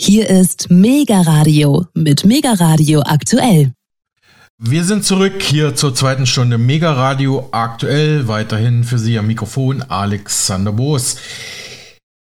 [0.00, 3.72] Hier ist Mega Radio mit Mega Radio aktuell.
[4.56, 8.28] Wir sind zurück hier zur zweiten Stunde Mega Radio aktuell.
[8.28, 11.16] Weiterhin für Sie am Mikrofon Alexander Boos.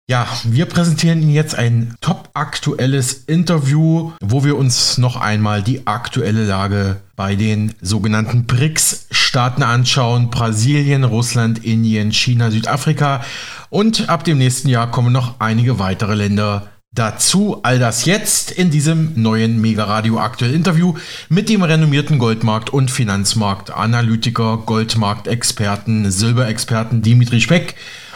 [0.08, 5.88] Ja, wir präsentieren Ihnen jetzt ein top aktuelles Interview, wo wir uns noch einmal die
[5.88, 10.30] aktuelle Lage bei den sogenannten BRICS-Staaten anschauen.
[10.30, 13.26] Brasilien, Russland, Indien, China, Südafrika
[13.72, 18.72] und ab dem nächsten Jahr kommen noch einige weitere Länder Dazu all das jetzt in
[18.72, 20.94] diesem neuen Mega Radio aktuell Interview
[21.28, 27.76] mit dem renommierten Goldmarkt- und Finanzmarktanalytiker, Goldmarktexperten, Silberexperten Dimitri Speck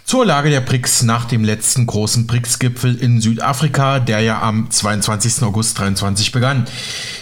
[0.10, 5.44] zur Lage der BRICS nach dem letzten großen BRICS-Gipfel in Südafrika, der ja am 22.
[5.44, 6.66] August 2023 begann.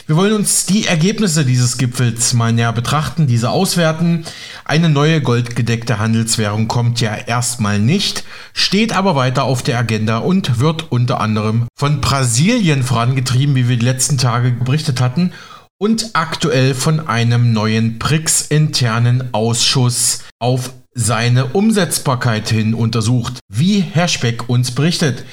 [0.05, 4.23] Wir wollen uns die Ergebnisse dieses Gipfels mal näher betrachten, diese auswerten.
[4.63, 8.23] Eine neue goldgedeckte Handelswährung kommt ja erstmal nicht,
[8.53, 13.75] steht aber weiter auf der Agenda und wird unter anderem von Brasilien vorangetrieben, wie wir
[13.75, 15.33] die letzten Tage berichtet hatten,
[15.77, 24.49] und aktuell von einem neuen BRICS-internen Ausschuss auf seine Umsetzbarkeit hin untersucht, wie Herr Speck
[24.49, 25.23] uns berichtet.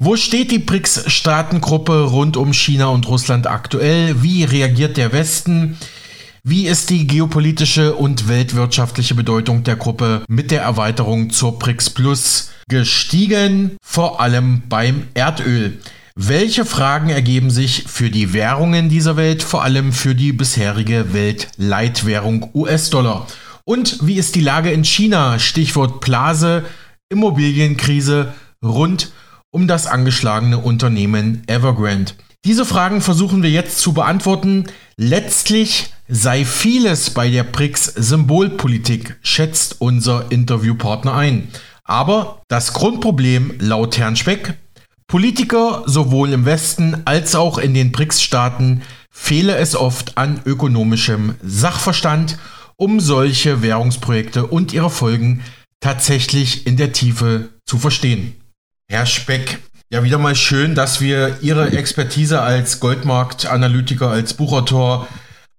[0.00, 4.22] Wo steht die BRICS-Staatengruppe rund um China und Russland aktuell?
[4.22, 5.78] Wie reagiert der Westen?
[6.42, 12.50] Wie ist die geopolitische und weltwirtschaftliche Bedeutung der Gruppe mit der Erweiterung zur BRICS Plus
[12.68, 15.78] gestiegen, vor allem beim Erdöl?
[16.16, 22.50] Welche Fragen ergeben sich für die Währungen dieser Welt, vor allem für die bisherige Weltleitwährung
[22.54, 23.28] US-Dollar?
[23.68, 25.40] Und wie ist die Lage in China?
[25.40, 26.64] Stichwort Blase,
[27.08, 28.32] Immobilienkrise
[28.64, 29.10] rund
[29.50, 32.12] um das angeschlagene Unternehmen Evergrande.
[32.44, 34.66] Diese Fragen versuchen wir jetzt zu beantworten.
[34.96, 41.48] Letztlich sei vieles bei der BRICS Symbolpolitik, schätzt unser Interviewpartner ein.
[41.82, 44.54] Aber das Grundproblem laut Herrn Speck,
[45.08, 52.38] Politiker sowohl im Westen als auch in den BRICS-Staaten fehle es oft an ökonomischem Sachverstand
[52.76, 55.42] um solche Währungsprojekte und ihre Folgen
[55.80, 58.36] tatsächlich in der Tiefe zu verstehen.
[58.88, 59.58] Herr Speck,
[59.90, 65.08] ja wieder mal schön, dass wir Ihre Expertise als Goldmarktanalytiker, als Buchautor,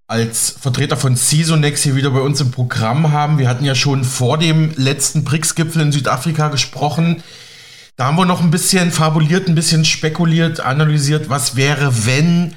[0.06, 3.38] als Vertreter von Cisonex hier wieder bei uns im Programm haben.
[3.38, 7.22] Wir hatten ja schon vor dem letzten BRICS-Gipfel in Südafrika gesprochen.
[7.96, 12.54] Da haben wir noch ein bisschen fabuliert, ein bisschen spekuliert, analysiert, was wäre, wenn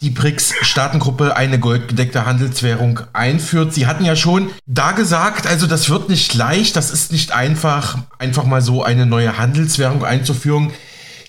[0.00, 3.72] die BRICS-Staatengruppe eine goldgedeckte Handelswährung einführt.
[3.72, 7.98] Sie hatten ja schon da gesagt, also das wird nicht leicht, das ist nicht einfach,
[8.18, 10.72] einfach mal so eine neue Handelswährung einzuführen.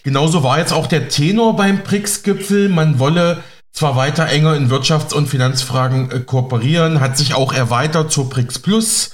[0.04, 2.70] Genauso war jetzt auch der Tenor beim BRICS-Gipfel.
[2.70, 8.12] Man wolle zwar weiter enger in Wirtschafts- und Finanzfragen äh, kooperieren, hat sich auch erweitert
[8.12, 9.12] zur BRICS Plus.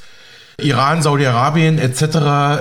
[0.59, 2.01] Iran, Saudi-Arabien etc.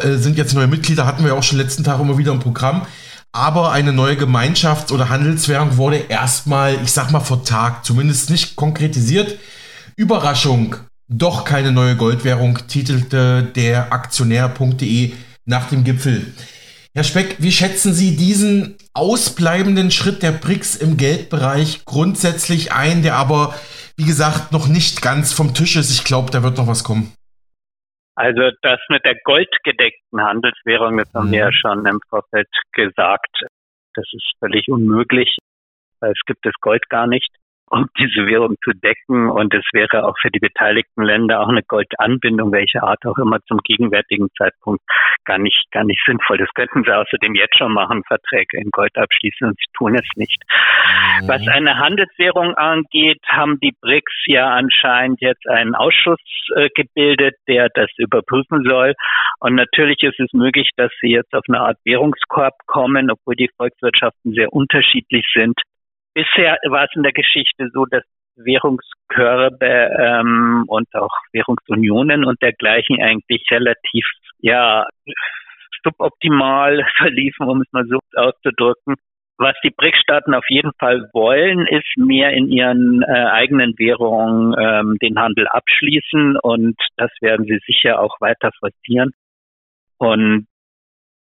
[0.05, 2.87] Äh, sind jetzt neue Mitglieder, hatten wir auch schon letzten Tag immer wieder im Programm.
[3.33, 8.57] Aber eine neue Gemeinschafts- oder Handelswährung wurde erstmal, ich sag mal, vor Tag zumindest nicht
[8.57, 9.39] konkretisiert.
[9.95, 10.77] Überraschung,
[11.09, 15.13] doch keine neue Goldwährung, titelte der Aktionär.de
[15.45, 16.33] nach dem Gipfel.
[16.93, 23.15] Herr Speck, wie schätzen Sie diesen ausbleibenden Schritt der BRICS im Geldbereich grundsätzlich ein, der
[23.15, 23.55] aber,
[23.97, 25.91] wie gesagt, noch nicht ganz vom Tisch ist?
[25.91, 27.13] Ich glaube, da wird noch was kommen.
[28.21, 31.53] Also das mit der goldgedeckten Handelswährung, das haben wir ja mhm.
[31.53, 33.35] schon im Vorfeld gesagt,
[33.95, 35.39] das ist völlig unmöglich,
[36.01, 37.35] weil es gibt das Gold gar nicht
[37.71, 39.31] um diese Währung zu decken.
[39.31, 43.39] Und es wäre auch für die beteiligten Länder auch eine Goldanbindung, welche Art auch immer,
[43.47, 44.83] zum gegenwärtigen Zeitpunkt
[45.25, 46.39] gar nicht, gar nicht sinnvoll.
[46.39, 50.09] Das könnten sie außerdem jetzt schon machen, Verträge in Gold abschließen und sie tun es
[50.17, 50.43] nicht.
[51.23, 51.29] Mhm.
[51.29, 56.21] Was eine Handelswährung angeht, haben die BRICS ja anscheinend jetzt einen Ausschuss
[56.57, 58.95] äh, gebildet, der das überprüfen soll.
[59.39, 63.51] Und natürlich ist es möglich, dass sie jetzt auf eine Art Währungskorb kommen, obwohl die
[63.57, 65.59] Volkswirtschaften sehr unterschiedlich sind.
[66.21, 68.03] Bisher war es in der Geschichte so, dass
[68.37, 74.05] Währungskörbe ähm, und auch Währungsunionen und dergleichen eigentlich relativ
[74.39, 74.87] ja
[75.83, 78.97] suboptimal verliefen, um es mal so auszudrücken.
[79.39, 84.99] Was die BRICS-Staaten auf jeden Fall wollen, ist mehr in ihren äh, eigenen Währungen ähm,
[85.01, 89.13] den Handel abschließen und das werden sie sicher auch weiter forcieren.
[89.97, 90.47] Und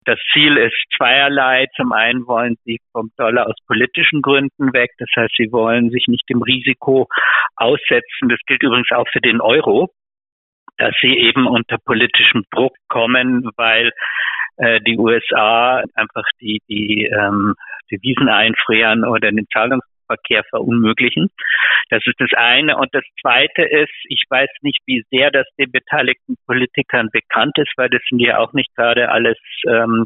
[0.04, 1.66] das Ziel ist zweierlei.
[1.76, 4.90] Zum einen wollen sie vom Dollar aus politischen Gründen weg.
[4.99, 7.08] Das heißt, sie wollen sich nicht dem Risiko
[7.56, 8.28] aussetzen.
[8.28, 9.90] Das gilt übrigens auch für den Euro,
[10.78, 13.93] dass sie eben unter politischem Druck kommen, weil
[14.56, 17.55] äh, die USA einfach die, die ähm,
[17.90, 21.31] Devisen einfrieren oder den Zahlungs Verkehr verunmöglichen.
[21.91, 22.76] Das ist das eine.
[22.76, 27.73] Und das zweite ist, ich weiß nicht, wie sehr das den beteiligten Politikern bekannt ist,
[27.76, 30.05] weil das sind ja auch nicht gerade alles ähm,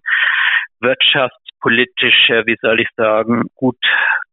[0.81, 3.79] Wirtschafts politisch, wie soll ich sagen, gut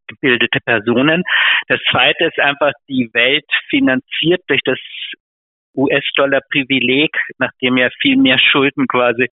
[0.06, 1.22] gebildete Personen.
[1.68, 4.78] Das zweite ist einfach, die Welt finanziert durch das
[5.74, 9.28] US-Dollar-Privileg, nachdem ja viel mehr Schulden quasi,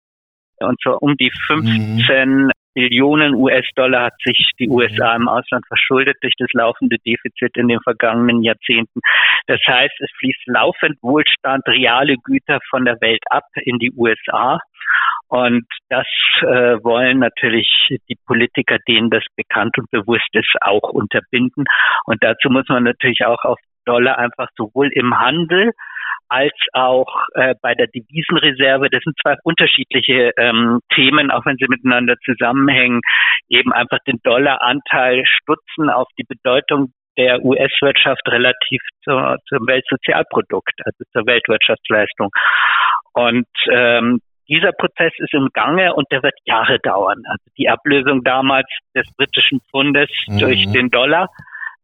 [0.60, 2.52] und zwar um die 15 mhm.
[2.74, 7.80] Billionen US-Dollar hat sich die USA im Ausland verschuldet durch das laufende Defizit in den
[7.82, 9.02] vergangenen Jahrzehnten.
[9.48, 14.60] Das heißt, es fließt laufend Wohlstand, reale Güter von der Welt ab in die USA.
[15.28, 16.08] Und das
[16.42, 17.68] äh, wollen natürlich
[18.10, 21.64] die Politiker, denen das bekannt und bewusst ist, auch unterbinden.
[22.06, 23.58] Und dazu muss man natürlich auch auf
[23.92, 25.72] Dollar einfach sowohl im Handel
[26.30, 28.90] als auch äh, bei der Devisenreserve.
[28.90, 33.02] Das sind zwei unterschiedliche ähm, Themen, auch wenn sie miteinander zusammenhängen.
[33.50, 41.04] Eben einfach den Dollaranteil stutzen auf die Bedeutung der US-Wirtschaft relativ zur, zum Weltsozialprodukt, also
[41.12, 42.30] zur Weltwirtschaftsleistung.
[43.14, 47.22] Und ähm, dieser Prozess ist im Gange und der wird Jahre dauern.
[47.26, 50.40] Also die Ablösung damals des britischen Pfundes mhm.
[50.40, 51.28] durch den Dollar,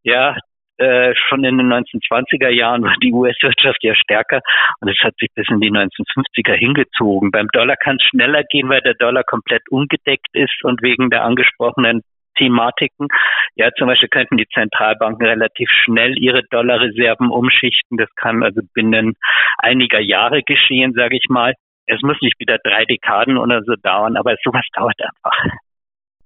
[0.04, 0.38] ja,
[0.78, 4.42] äh, schon in den 1920er Jahren war die US-Wirtschaft ja stärker
[4.80, 7.32] und es hat sich bis in die 1950er hingezogen.
[7.32, 11.24] Beim Dollar kann es schneller gehen, weil der Dollar komplett ungedeckt ist und wegen der
[11.24, 12.02] angesprochenen
[12.38, 13.08] Thematiken.
[13.56, 17.98] Ja, zum Beispiel könnten die Zentralbanken relativ schnell ihre Dollarreserven umschichten.
[17.98, 19.16] Das kann also binnen
[19.58, 21.54] einiger Jahre geschehen, sage ich mal.
[21.88, 25.58] Es muss nicht wieder drei Dekaden oder so dauern, aber sowas dauert einfach.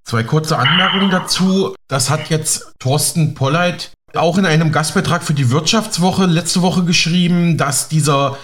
[0.03, 1.75] Zwei kurze Anmerkungen dazu.
[1.87, 7.57] Das hat jetzt Thorsten Polleit auch in einem Gastbeitrag für die Wirtschaftswoche letzte Woche geschrieben,
[7.57, 8.37] dass dieser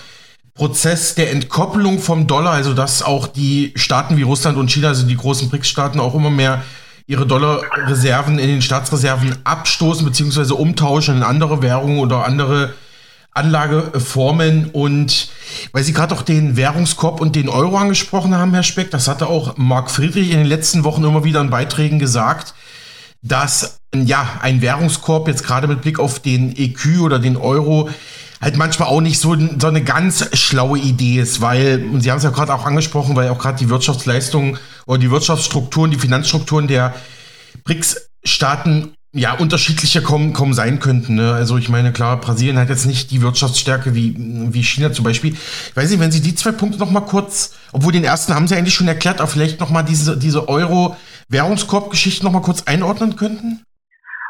[0.53, 5.05] Prozess der Entkopplung vom Dollar, also dass auch die Staaten wie Russland und China, also
[5.05, 6.63] die großen BRICS-Staaten, auch immer mehr
[7.05, 10.53] ihre Dollarreserven in den Staatsreserven abstoßen bzw.
[10.53, 12.73] umtauschen in andere Währungen oder andere
[13.33, 14.71] Anlageformen.
[14.71, 15.29] Und
[15.71, 19.27] weil Sie gerade auch den Währungskorb und den Euro angesprochen haben, Herr Speck, das hatte
[19.27, 22.53] auch Marc Friedrich in den letzten Wochen immer wieder in Beiträgen gesagt,
[23.21, 27.89] dass ja ein Währungskorb jetzt gerade mit Blick auf den EQ oder den Euro
[28.41, 32.17] halt manchmal auch nicht so, so eine ganz schlaue Idee ist, weil, und Sie haben
[32.17, 36.67] es ja gerade auch angesprochen, weil auch gerade die Wirtschaftsleistungen oder die Wirtschaftsstrukturen, die Finanzstrukturen
[36.67, 36.93] der
[37.63, 41.15] BRICS-Staaten ja unterschiedlicher kommen, kommen sein könnten.
[41.15, 41.33] Ne?
[41.33, 45.33] Also ich meine, klar, Brasilien hat jetzt nicht die Wirtschaftsstärke wie, wie China zum Beispiel.
[45.33, 48.47] Ich weiß nicht, wenn Sie die zwei Punkte noch mal kurz, obwohl den ersten haben
[48.47, 53.15] Sie eigentlich schon erklärt, aber vielleicht noch mal diese, diese Euro-Währungskorb-Geschichte noch mal kurz einordnen
[53.15, 53.63] könnten?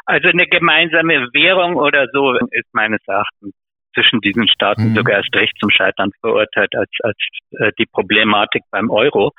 [0.08, 3.52] Also eine gemeinsame Währung oder so ist meines Erachtens
[3.92, 4.94] zwischen diesen Staaten mhm.
[4.94, 7.16] sogar erst recht zum Scheitern verurteilt als, als
[7.58, 9.32] äh, die Problematik beim Euro,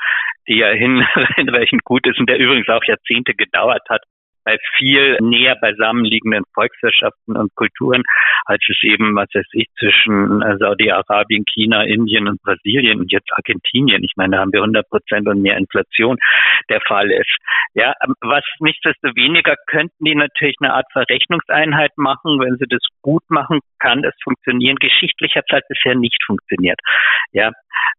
[0.47, 1.03] die ja hin,
[1.35, 4.03] hinreichend gut ist und der übrigens auch Jahrzehnte gedauert hat,
[4.43, 8.03] bei viel näher beisammenliegenden Volkswirtschaften und Kulturen,
[8.45, 13.29] als es eben, was weiß ich, zwischen äh, Saudi-Arabien, China, Indien und Brasilien und jetzt
[13.31, 16.17] Argentinien, ich meine, da haben wir 100 Prozent und mehr Inflation,
[16.69, 17.35] der Fall ist.
[17.73, 22.39] Ja, ähm, was nichtsdestoweniger könnten die natürlich eine Art Verrechnungseinheit machen.
[22.39, 24.77] Wenn sie das gut machen, kann es funktionieren.
[24.77, 26.79] Geschichtlich hat es halt bisher nicht funktioniert.
[27.31, 27.51] Ja,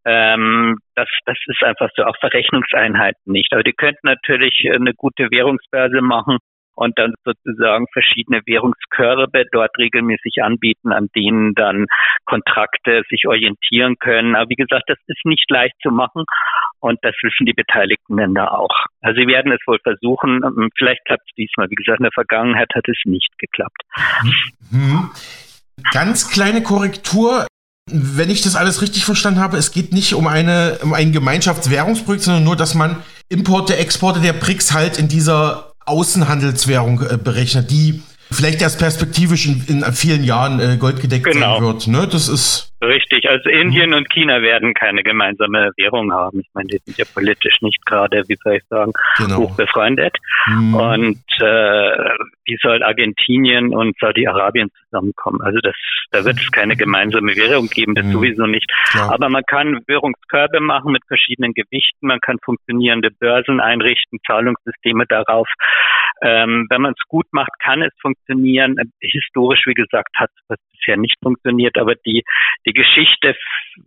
[0.05, 3.53] ähm, das, das ist einfach so, auch Verrechnungseinheiten nicht.
[3.53, 6.39] Aber die könnten natürlich eine gute Währungsbörse machen
[6.81, 11.87] und dann sozusagen verschiedene Währungskörbe dort regelmäßig anbieten, an denen dann
[12.25, 14.35] Kontrakte sich orientieren können.
[14.35, 16.25] Aber wie gesagt, das ist nicht leicht zu machen
[16.81, 18.75] und das wissen die beteiligten Länder auch.
[19.03, 20.71] Also sie werden es wohl versuchen.
[20.77, 21.69] Vielleicht klappt es diesmal.
[21.69, 23.83] Wie gesagt, in der Vergangenheit hat es nicht geklappt.
[24.71, 25.11] Mhm.
[25.93, 27.47] Ganz kleine Korrektur.
[27.93, 32.25] Wenn ich das alles richtig verstanden habe, es geht nicht um, eine, um ein Gemeinschaftswährungsprojekt,
[32.25, 32.97] sondern nur, dass man
[33.29, 39.65] Importe, Exporte der BRICS halt in dieser Außenhandelswährung äh, berechnet, die vielleicht erst perspektivisch in,
[39.67, 41.55] in vielen Jahren äh, goldgedeckt genau.
[41.55, 41.87] sein wird.
[41.89, 42.09] Ne?
[42.09, 46.41] Das ist Richtig, also Indien und China werden keine gemeinsame Währung haben.
[46.41, 49.37] Ich meine, die sind ja politisch nicht gerade, wie soll ich sagen, genau.
[49.37, 50.17] hoch befreundet.
[50.47, 50.75] Mhm.
[50.75, 52.09] Und äh,
[52.47, 55.43] wie soll Argentinien und Saudi-Arabien zusammenkommen?
[55.43, 55.75] Also das,
[56.11, 58.13] da wird es keine gemeinsame Währung geben, das mhm.
[58.13, 58.71] sowieso nicht.
[58.93, 59.13] Klar.
[59.13, 65.49] Aber man kann Währungskörbe machen mit verschiedenen Gewichten, man kann funktionierende Börsen einrichten, Zahlungssysteme darauf.
[66.23, 68.77] Ähm, wenn man es gut macht, kann es funktionieren.
[69.01, 72.23] Historisch, wie gesagt, hat es bisher nicht funktioniert, aber die,
[72.67, 73.37] die Geschichte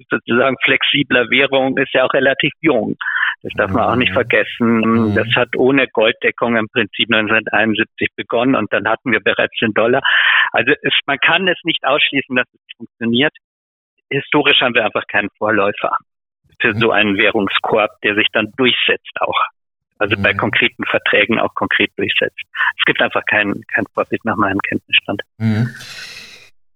[0.10, 2.96] sozusagen flexibler Währung ist ja auch relativ jung.
[3.42, 4.14] Das darf man auch nicht mhm.
[4.14, 4.78] vergessen.
[4.80, 5.16] Mhm.
[5.16, 10.02] Das hat ohne Golddeckung im Prinzip 1971 begonnen und dann hatten wir bereits den Dollar.
[10.52, 13.34] Also es, man kann es nicht ausschließen, dass es funktioniert.
[14.10, 15.98] Historisch haben wir einfach keinen Vorläufer
[16.62, 19.40] für so einen Währungskorb, der sich dann durchsetzt auch.
[20.00, 22.40] Also bei konkreten Verträgen auch konkret durchsetzt.
[22.78, 25.22] Es gibt einfach keinen kein Vorbild nach meinem Kenntnisstand.
[25.38, 25.70] Mhm.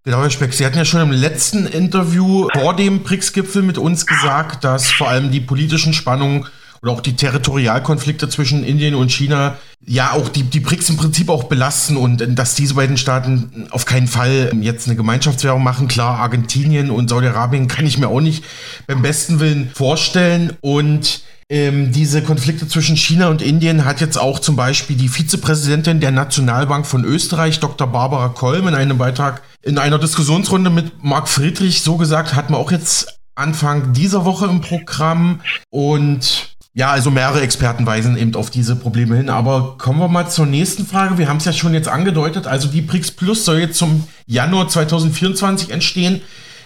[0.07, 4.05] Genau, Herr Speck, Sie hatten ja schon im letzten Interview vor dem BRICS-Gipfel mit uns
[4.05, 6.47] gesagt, dass vor allem die politischen Spannungen
[6.81, 11.27] oder auch die Territorialkonflikte zwischen Indien und China ja auch die, die BRICS im Prinzip
[11.27, 15.89] auch belasten und äh, dass diese beiden Staaten auf keinen Fall jetzt eine Gemeinschaftswährung machen.
[15.89, 18.45] Klar, Argentinien und Saudi-Arabien kann ich mir auch nicht
[18.87, 24.39] beim besten Willen vorstellen und ähm, diese Konflikte zwischen China und Indien hat jetzt auch
[24.39, 27.87] zum Beispiel die Vizepräsidentin der Nationalbank von Österreich, Dr.
[27.87, 32.59] Barbara Kolm, in einem Beitrag in einer Diskussionsrunde mit Marc Friedrich so gesagt, hat man
[32.59, 38.49] auch jetzt Anfang dieser Woche im Programm und ja, also mehrere Experten weisen eben auf
[38.49, 39.29] diese Probleme hin.
[39.29, 41.17] Aber kommen wir mal zur nächsten Frage.
[41.17, 42.45] Wir haben es ja schon jetzt angedeutet.
[42.45, 46.21] Also die BRICS Plus soll jetzt zum Januar 2024 entstehen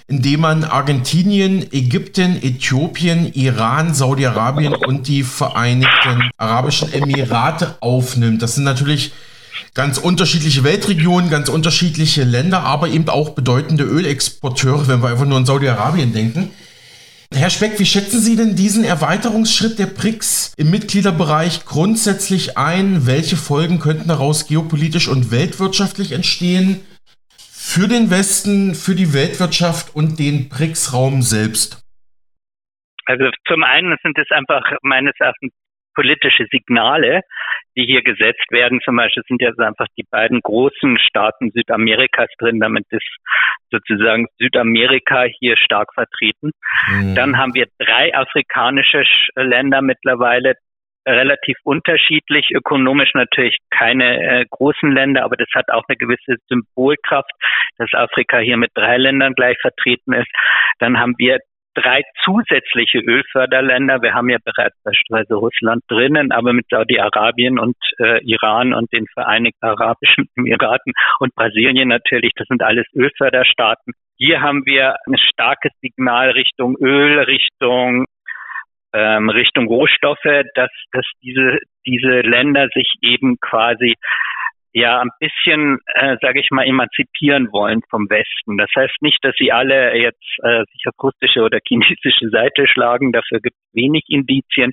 [0.08, 8.41] indem man Argentinien, Ägypten, Äthiopien, Iran, Saudi-Arabien und die Vereinigten Arabischen Emirate aufnimmt.
[8.41, 9.13] Das sind natürlich
[9.74, 15.38] ganz unterschiedliche Weltregionen, ganz unterschiedliche Länder, aber eben auch bedeutende Ölexporteure, wenn wir einfach nur
[15.38, 16.51] an Saudi-Arabien denken.
[17.34, 23.08] Herr Speck, wie schätzen Sie denn diesen Erweiterungsschritt der BRICS im Mitgliederbereich grundsätzlich ein?
[23.08, 26.81] Welche Folgen könnten daraus geopolitisch und weltwirtschaftlich entstehen?
[27.63, 31.79] für den Westen, für die Weltwirtschaft und den BRICS-Raum selbst?
[33.05, 35.53] Also zum einen sind es einfach meines Erachtens
[35.93, 37.22] politische Signale,
[37.75, 38.82] die hier gesetzt werden.
[38.84, 42.60] Zum Beispiel sind jetzt einfach die beiden großen Staaten Südamerikas drin.
[42.60, 43.08] Damit ist
[43.72, 46.51] sozusagen Südamerika hier stark vertreten.
[46.90, 47.16] Mhm.
[47.16, 49.04] Dann haben wir drei afrikanische
[49.36, 50.56] Länder mittlerweile,
[51.08, 57.32] relativ unterschiedlich, ökonomisch natürlich keine äh, großen Länder, aber das hat auch eine gewisse Symbolkraft,
[57.78, 60.30] dass Afrika hier mit drei Ländern gleich vertreten ist.
[60.80, 61.40] Dann haben wir
[61.74, 64.01] drei zusätzliche Ölförderländer.
[64.01, 69.08] Wir haben ja bereits beispielsweise Russland drinnen, aber mit Saudi-Arabien und äh, Iran und den
[69.13, 73.94] Vereinigten Arabischen Emiraten und Brasilien natürlich, das sind alles Ölförderstaaten.
[74.18, 78.06] Hier haben wir ein starkes Signal Richtung Öl, Richtung
[78.94, 83.96] ähm, Richtung Rohstoffe, dass, dass diese, diese Länder sich eben quasi
[84.74, 88.58] ja ein bisschen, äh, sage ich mal, emanzipieren wollen vom Westen.
[88.58, 93.12] Das heißt nicht, dass sie alle jetzt äh, sich auf russische oder chinesische Seite schlagen,
[93.12, 94.72] dafür gibt es wenig Indizien,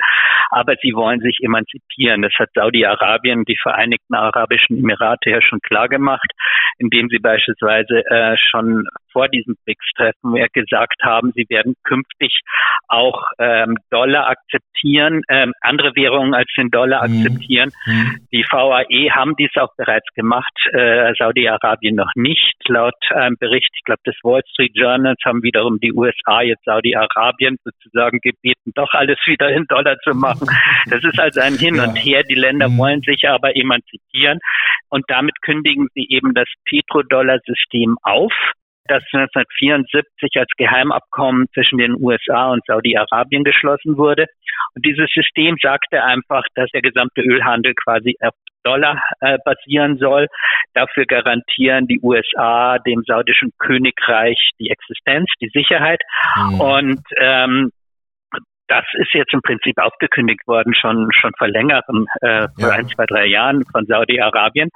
[0.50, 2.23] aber sie wollen sich emanzipieren.
[2.23, 6.31] Das hat Saudi-Arabien, die Vereinigten Arabischen Emirate ja schon klar gemacht,
[6.78, 8.87] indem sie beispielsweise äh, schon
[9.18, 12.38] vor diesem BRICS-Treffen gesagt haben, sie werden künftig
[12.87, 17.26] auch ähm, Dollar akzeptieren, ähm, andere Währungen als den Dollar mhm.
[17.26, 17.72] akzeptieren.
[17.84, 18.20] Mhm.
[18.32, 22.54] Die VAE haben dies auch bereits gemacht, äh, Saudi-Arabien noch nicht.
[22.68, 27.56] Laut einem Bericht, ich glaube des Wall Street Journals, haben wiederum die USA jetzt Saudi-Arabien
[27.64, 30.46] sozusagen gebeten, doch alles wieder in Dollar zu machen.
[30.90, 31.84] Das ist also ein Hin ja.
[31.84, 32.22] und Her.
[32.22, 32.78] Die Länder mhm.
[32.78, 34.38] wollen sich aber emanzipieren
[34.90, 38.32] und damit kündigen sie eben das Petrodollar-System auf
[38.88, 44.26] das 1974 als Geheimabkommen zwischen den USA und Saudi-Arabien geschlossen wurde.
[44.75, 50.26] Und dieses System sagte einfach, dass der gesamte Ölhandel quasi auf Dollar äh, basieren soll.
[50.75, 56.00] Dafür garantieren die USA dem saudischen Königreich die Existenz, die Sicherheit.
[56.37, 56.61] Mhm.
[56.61, 57.71] Und ähm,
[58.68, 62.75] das ist jetzt im Prinzip aufgekündigt worden, schon, schon vor längerem, äh, vor ja.
[62.75, 64.68] ein, zwei, drei Jahren von Saudi-Arabien.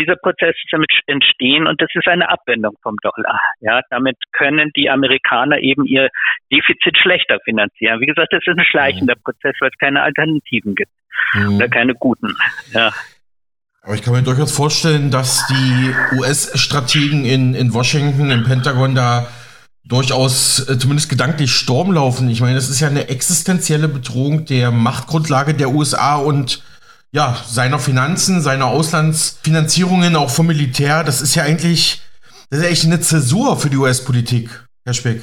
[0.00, 3.38] Dieser Prozess ist damit entstehen und das ist eine Abwendung vom Dollar.
[3.60, 6.08] Ja, damit können die Amerikaner eben ihr
[6.50, 8.00] Defizit schlechter finanzieren.
[8.00, 9.22] Wie gesagt, das ist ein schleichender mhm.
[9.22, 10.92] Prozess, weil es keine Alternativen gibt
[11.34, 11.56] mhm.
[11.56, 12.34] oder keine guten.
[12.72, 12.92] Ja.
[13.82, 19.26] Aber ich kann mir durchaus vorstellen, dass die US-Strategen in, in Washington, im Pentagon da
[19.84, 22.28] durchaus äh, zumindest gedanklich Sturm laufen.
[22.30, 26.62] Ich meine, das ist ja eine existenzielle Bedrohung der Machtgrundlage der USA und
[27.12, 31.02] ja, seiner Finanzen, seiner Auslandsfinanzierungen, auch vom Militär.
[31.04, 32.00] Das ist ja eigentlich,
[32.50, 34.48] das ist echt eine Zäsur für die US-Politik,
[34.84, 35.22] Herr Speck.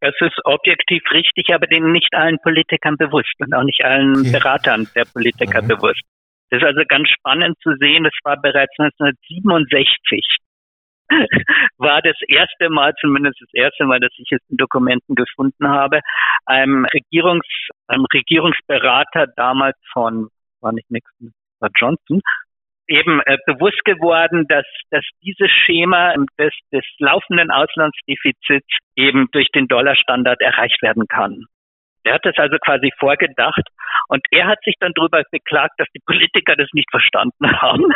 [0.00, 4.32] Das ist objektiv richtig, aber den nicht allen Politikern bewusst und auch nicht allen okay.
[4.32, 5.68] Beratern der Politiker mhm.
[5.68, 6.02] bewusst.
[6.50, 8.04] Das ist also ganz spannend zu sehen.
[8.04, 10.38] Das war bereits 1967
[11.78, 16.00] war das erste Mal, zumindest das erste Mal, dass ich es in Dokumenten gefunden habe,
[16.46, 17.46] einem Regierungs,
[17.86, 20.28] einem Regierungsberater damals von,
[20.60, 22.20] war nicht Nixon, war Johnson,
[22.88, 29.68] eben äh, bewusst geworden, dass, dass dieses Schema des, des laufenden Auslandsdefizits eben durch den
[29.68, 31.44] Dollarstandard erreicht werden kann.
[32.04, 33.62] Er hat das also quasi vorgedacht
[34.08, 37.84] und er hat sich dann darüber beklagt, dass die Politiker das nicht verstanden haben.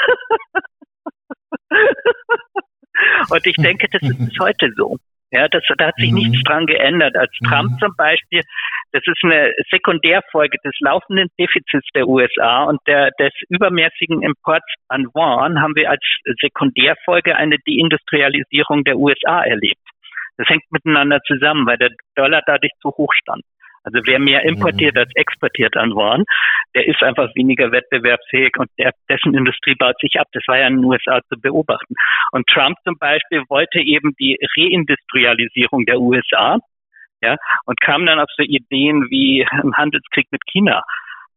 [3.30, 4.98] Und ich denke, das ist bis heute so.
[5.32, 6.18] Ja, das, da hat sich mhm.
[6.18, 7.16] nichts dran geändert.
[7.16, 7.46] Als mhm.
[7.48, 8.42] Trump zum Beispiel,
[8.92, 15.06] das ist eine Sekundärfolge des laufenden Defizits der USA und der, des übermäßigen Imports an
[15.14, 16.02] Waren haben wir als
[16.40, 19.80] Sekundärfolge eine Deindustrialisierung der USA erlebt.
[20.36, 23.42] Das hängt miteinander zusammen, weil der Dollar dadurch zu hoch stand.
[23.84, 26.24] Also wer mehr importiert als exportiert an Waren,
[26.74, 30.28] der ist einfach weniger wettbewerbsfähig und der, dessen Industrie baut sich ab.
[30.32, 31.94] Das war ja in den USA zu beobachten.
[32.32, 36.58] Und Trump zum Beispiel wollte eben die Reindustrialisierung der USA,
[37.22, 37.36] ja,
[37.66, 40.82] und kam dann auf so Ideen wie einen Handelskrieg mit China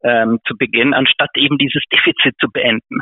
[0.04, 3.00] ähm, zu beginnen, anstatt eben dieses Defizit zu beenden.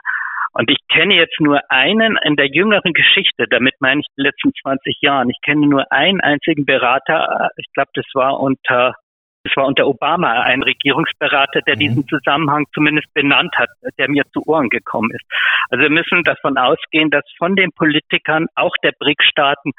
[0.54, 4.52] Und ich kenne jetzt nur einen in der jüngeren Geschichte, damit meine ich die letzten
[4.62, 5.30] 20 Jahren.
[5.30, 8.96] Ich kenne nur einen einzigen Berater, ich glaube, das war unter
[9.44, 11.80] das war unter Obama ein Regierungsberater, der mhm.
[11.80, 15.26] diesen Zusammenhang zumindest benannt hat, der mir zu Ohren gekommen ist.
[15.70, 19.72] Also wir müssen davon ausgehen, dass von den Politikern, auch der BRIC-Staaten,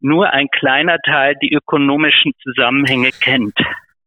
[0.00, 3.54] nur ein kleiner Teil die ökonomischen Zusammenhänge kennt.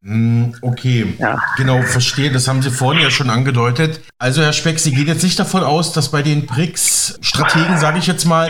[0.04, 1.40] Hm, okay, ja.
[1.58, 2.32] genau, verstehe.
[2.32, 4.00] Das haben Sie vorhin ja schon angedeutet.
[4.18, 8.08] Also, Herr Speck, Sie gehen jetzt nicht davon aus, dass bei den BRICS-Strategen, sage ich
[8.08, 8.48] jetzt mal,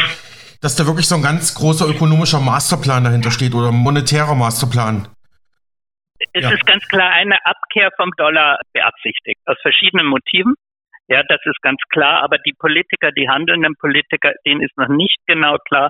[0.61, 5.07] dass da wirklich so ein ganz großer ökonomischer Masterplan dahinter steht oder monetärer Masterplan.
[6.33, 6.51] Es ja.
[6.51, 10.55] ist ganz klar eine Abkehr vom Dollar beabsichtigt, aus verschiedenen Motiven.
[11.07, 12.21] Ja, das ist ganz klar.
[12.23, 15.89] Aber die Politiker, die handelnden Politiker, denen ist noch nicht genau klar,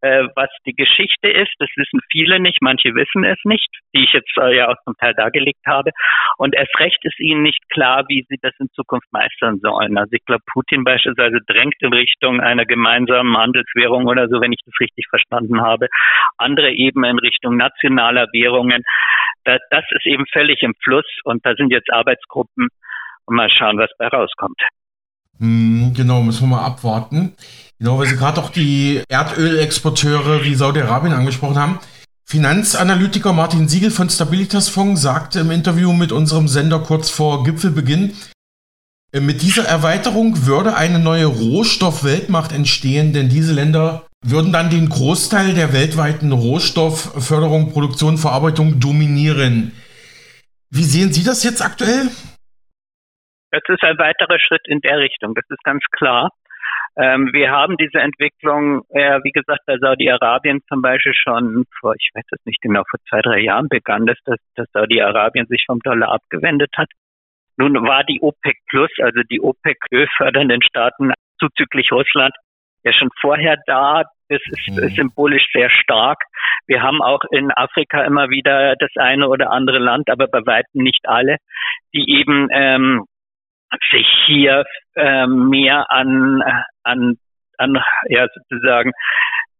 [0.00, 1.52] äh, was die Geschichte ist.
[1.58, 4.94] Das wissen viele nicht, manche wissen es nicht, die ich jetzt äh, ja auch zum
[4.96, 5.90] Teil dargelegt habe.
[6.36, 9.98] Und erst recht ist ihnen nicht klar, wie sie das in Zukunft meistern sollen.
[9.98, 14.60] Also ich glaube, Putin beispielsweise drängt in Richtung einer gemeinsamen Handelswährung oder so, wenn ich
[14.64, 15.88] das richtig verstanden habe.
[16.36, 18.82] Andere eben in Richtung nationaler Währungen.
[19.44, 22.68] Das, das ist eben völlig im Fluss und da sind jetzt Arbeitsgruppen
[23.26, 24.60] und mal schauen, was bei rauskommt.
[25.38, 27.34] Hm, genau, müssen wir mal abwarten.
[27.78, 31.78] Genau, weil Sie gerade auch die Erdölexporteure wie Saudi-Arabien angesprochen haben.
[32.24, 38.14] Finanzanalytiker Martin Siegel von Stabilitas Fonds sagte im Interview mit unserem Sender kurz vor Gipfelbeginn,
[39.12, 44.88] äh, mit dieser Erweiterung würde eine neue Rohstoffweltmacht entstehen, denn diese Länder würden dann den
[44.88, 49.72] Großteil der weltweiten Rohstoffförderung, Produktion, Verarbeitung dominieren.
[50.70, 52.10] Wie sehen Sie das jetzt aktuell?
[53.50, 56.30] Das ist ein weiterer Schritt in der Richtung, das ist ganz klar.
[57.00, 62.10] Ähm, wir haben diese Entwicklung, äh, wie gesagt, bei Saudi-Arabien zum Beispiel schon vor, ich
[62.12, 65.78] weiß es nicht genau, vor zwei, drei Jahren begann, dass, dass, dass Saudi-Arabien sich vom
[65.80, 66.88] Dollar abgewendet hat.
[67.56, 72.34] Nun war die OPEC Plus, also die OPEC ölfördernden Staaten zuzüglich Russland,
[72.84, 74.02] ja schon vorher da.
[74.28, 74.88] Das ist mhm.
[74.90, 76.18] symbolisch sehr stark.
[76.66, 80.82] Wir haben auch in Afrika immer wieder das eine oder andere Land, aber bei weitem
[80.82, 81.36] nicht alle,
[81.94, 83.04] die eben ähm,
[83.90, 84.64] sich hier
[84.96, 86.42] ähm, mehr an,
[86.82, 87.16] an,
[87.58, 88.92] an, ja, sozusagen,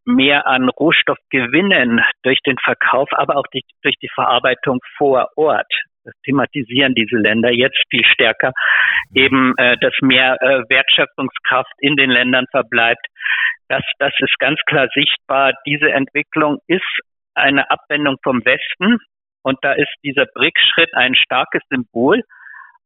[0.04, 5.70] mehr an Rohstoffgewinnen durch den Verkauf, aber auch durch, durch die Verarbeitung vor Ort.
[6.04, 8.52] Das thematisieren diese Länder jetzt viel stärker,
[9.14, 13.04] eben, äh, dass mehr äh, Wertschöpfungskraft in den Ländern verbleibt.
[13.68, 15.52] Das, das ist ganz klar sichtbar.
[15.66, 17.00] Diese Entwicklung ist
[17.34, 18.98] eine Abwendung vom Westen.
[19.42, 22.22] Und da ist dieser BRICS-Schritt ein starkes Symbol.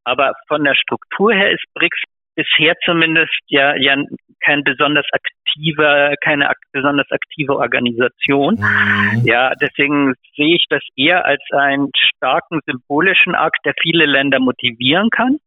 [0.04, 2.02] Aber von der Struktur her ist BRICS
[2.34, 3.96] bisher zumindest ja, ja
[4.44, 8.56] kein besonders aktiver, keine ak besonders aktive Organisation.
[8.56, 9.24] Mhm.
[9.24, 15.10] Ja, deswegen sehe ich das eher als einen starken symbolischen Akt, der viele Länder motivieren
[15.10, 15.38] kann.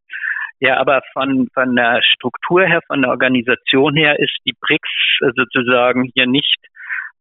[0.62, 6.10] Ja, aber von, von der Struktur her, von der Organisation her ist die BRICS sozusagen
[6.16, 6.58] hier nicht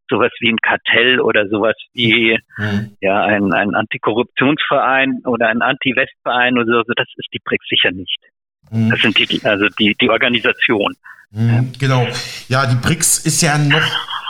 [0.09, 2.97] sowas wie ein Kartell oder sowas wie mhm.
[3.01, 6.93] ja ein, ein Antikorruptionsverein oder ein Anti-West-Verein oder so.
[6.95, 8.19] Das ist die BRICS sicher nicht.
[8.71, 8.91] Mhm.
[8.91, 10.95] Das sind die, also die, die Organisation.
[11.31, 12.07] Mhm, genau.
[12.49, 13.83] Ja, die BRICS ist ja noch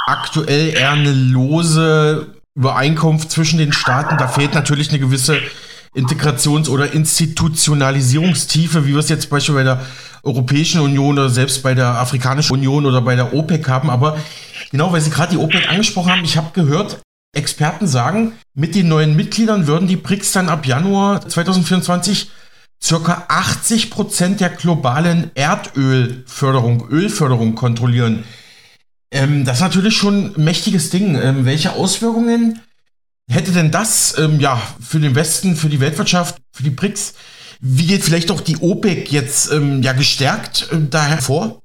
[0.06, 4.16] aktuell eher eine lose Übereinkunft zwischen den Staaten.
[4.16, 5.40] Da fehlt natürlich eine gewisse
[5.94, 9.86] Integrations- oder Institutionalisierungstiefe, wie wir es jetzt beispielsweise bei der
[10.22, 13.90] Europäischen Union oder selbst bei der Afrikanischen Union oder bei der OPEC haben.
[13.90, 14.18] Aber
[14.74, 17.00] genau, weil Sie gerade die OPEC angesprochen haben, ich habe gehört,
[17.32, 22.28] Experten sagen, mit den neuen Mitgliedern würden die BRICS dann ab Januar 2024
[22.82, 28.24] circa 80 Prozent der globalen Erdölförderung, Ölförderung kontrollieren.
[29.12, 31.14] Ähm, das ist natürlich schon ein mächtiges Ding.
[31.22, 32.60] Ähm, welche Auswirkungen
[33.30, 37.14] hätte denn das ähm, ja für den Westen, für die Weltwirtschaft, für die BRICS?
[37.60, 41.62] Wie geht vielleicht auch die OPEC jetzt ähm, ja gestärkt äh, da hervor?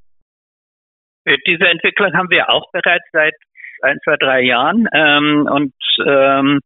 [1.30, 3.36] Äh, diese Entwicklung haben wir auch bereits seit
[3.84, 4.88] ein, zwei, drei Jahren.
[4.94, 5.74] Ähm, und
[6.06, 6.60] ähm,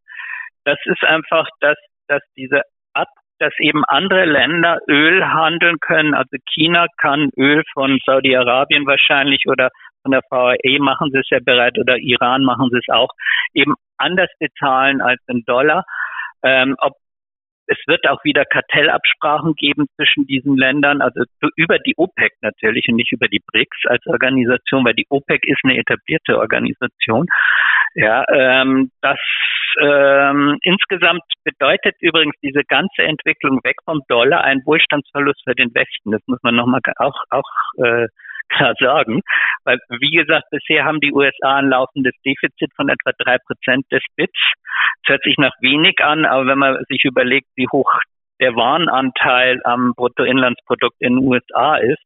[0.64, 2.62] das ist einfach, dass, dass diese
[2.94, 6.14] Ab, dass eben andere Länder Öl handeln können.
[6.14, 9.70] Also China kann Öl von Saudi-Arabien wahrscheinlich oder
[10.02, 13.10] von der VAE machen sie es ja bereit oder Iran machen sie es auch,
[13.54, 15.84] eben anders bezahlen als in Dollar.
[16.44, 16.94] Ähm, ob
[17.68, 21.24] es wird auch wieder Kartellabsprachen geben zwischen diesen Ländern, also
[21.56, 25.62] über die OPEC natürlich und nicht über die BRICS als Organisation, weil die OPEC ist
[25.64, 27.28] eine etablierte Organisation.
[27.96, 29.20] Ja, ähm, das
[29.80, 36.12] ähm, insgesamt bedeutet übrigens diese ganze Entwicklung weg vom Dollar ein Wohlstandsverlust für den Westen.
[36.12, 38.08] Das muss man nochmal auch, auch äh,
[38.50, 39.22] klar sagen.
[39.64, 44.04] Weil, wie gesagt, bisher haben die USA ein laufendes Defizit von etwa drei Prozent des
[44.16, 44.40] BITs.
[45.04, 47.92] Das hört sich nach wenig an, aber wenn man sich überlegt, wie hoch
[48.40, 52.02] der Warenanteil am Bruttoinlandsprodukt in den USA ist,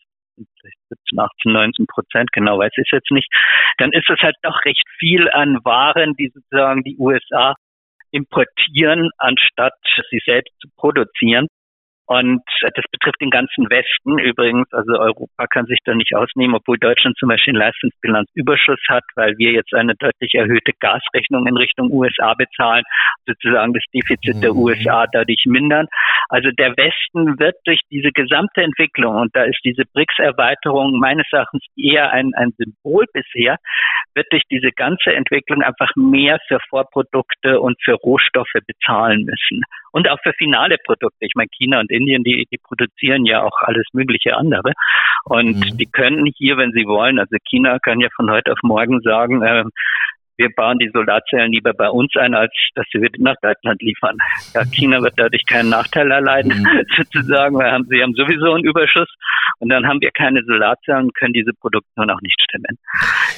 [0.90, 3.28] 17, 18, 19 Prozent, genau weiß ich jetzt nicht,
[3.78, 7.56] dann ist es halt doch recht viel an Waren, die sozusagen die USA
[8.12, 9.74] importieren, anstatt
[10.10, 11.48] sie selbst zu produzieren.
[12.08, 14.72] Und das betrifft den ganzen Westen übrigens.
[14.72, 19.38] Also Europa kann sich da nicht ausnehmen, obwohl Deutschland zum Beispiel einen Leistungsbilanzüberschuss hat, weil
[19.38, 22.84] wir jetzt eine deutlich erhöhte Gasrechnung in Richtung USA bezahlen,
[23.26, 24.60] sozusagen das Defizit der mhm.
[24.60, 25.88] USA dadurch mindern.
[26.30, 31.66] Also der Westen wird durch diese gesamte Entwicklung, und da ist diese BRICS-Erweiterung meines Erachtens
[31.76, 33.58] eher ein, ein Symbol bisher,
[34.16, 39.62] wird durch diese ganze Entwicklung einfach mehr für Vorprodukte und für Rohstoffe bezahlen müssen.
[39.98, 41.26] Und auch für finale Produkte.
[41.26, 44.74] Ich meine, China und Indien, die, die produzieren ja auch alles mögliche andere.
[45.24, 45.78] Und mhm.
[45.78, 49.42] die können hier, wenn sie wollen, also China kann ja von heute auf morgen sagen,
[49.42, 49.64] äh,
[50.38, 54.18] wir bauen die Solarzellen lieber bei uns ein, als dass sie nach Deutschland liefern.
[54.54, 56.86] Ja, China wird dadurch keinen Nachteil erleiden, mhm.
[56.96, 59.10] sozusagen, weil haben, sie haben sowieso einen Überschuss
[59.58, 62.78] und dann haben wir keine Solarzellen und können diese Produktion auch nicht stemmen.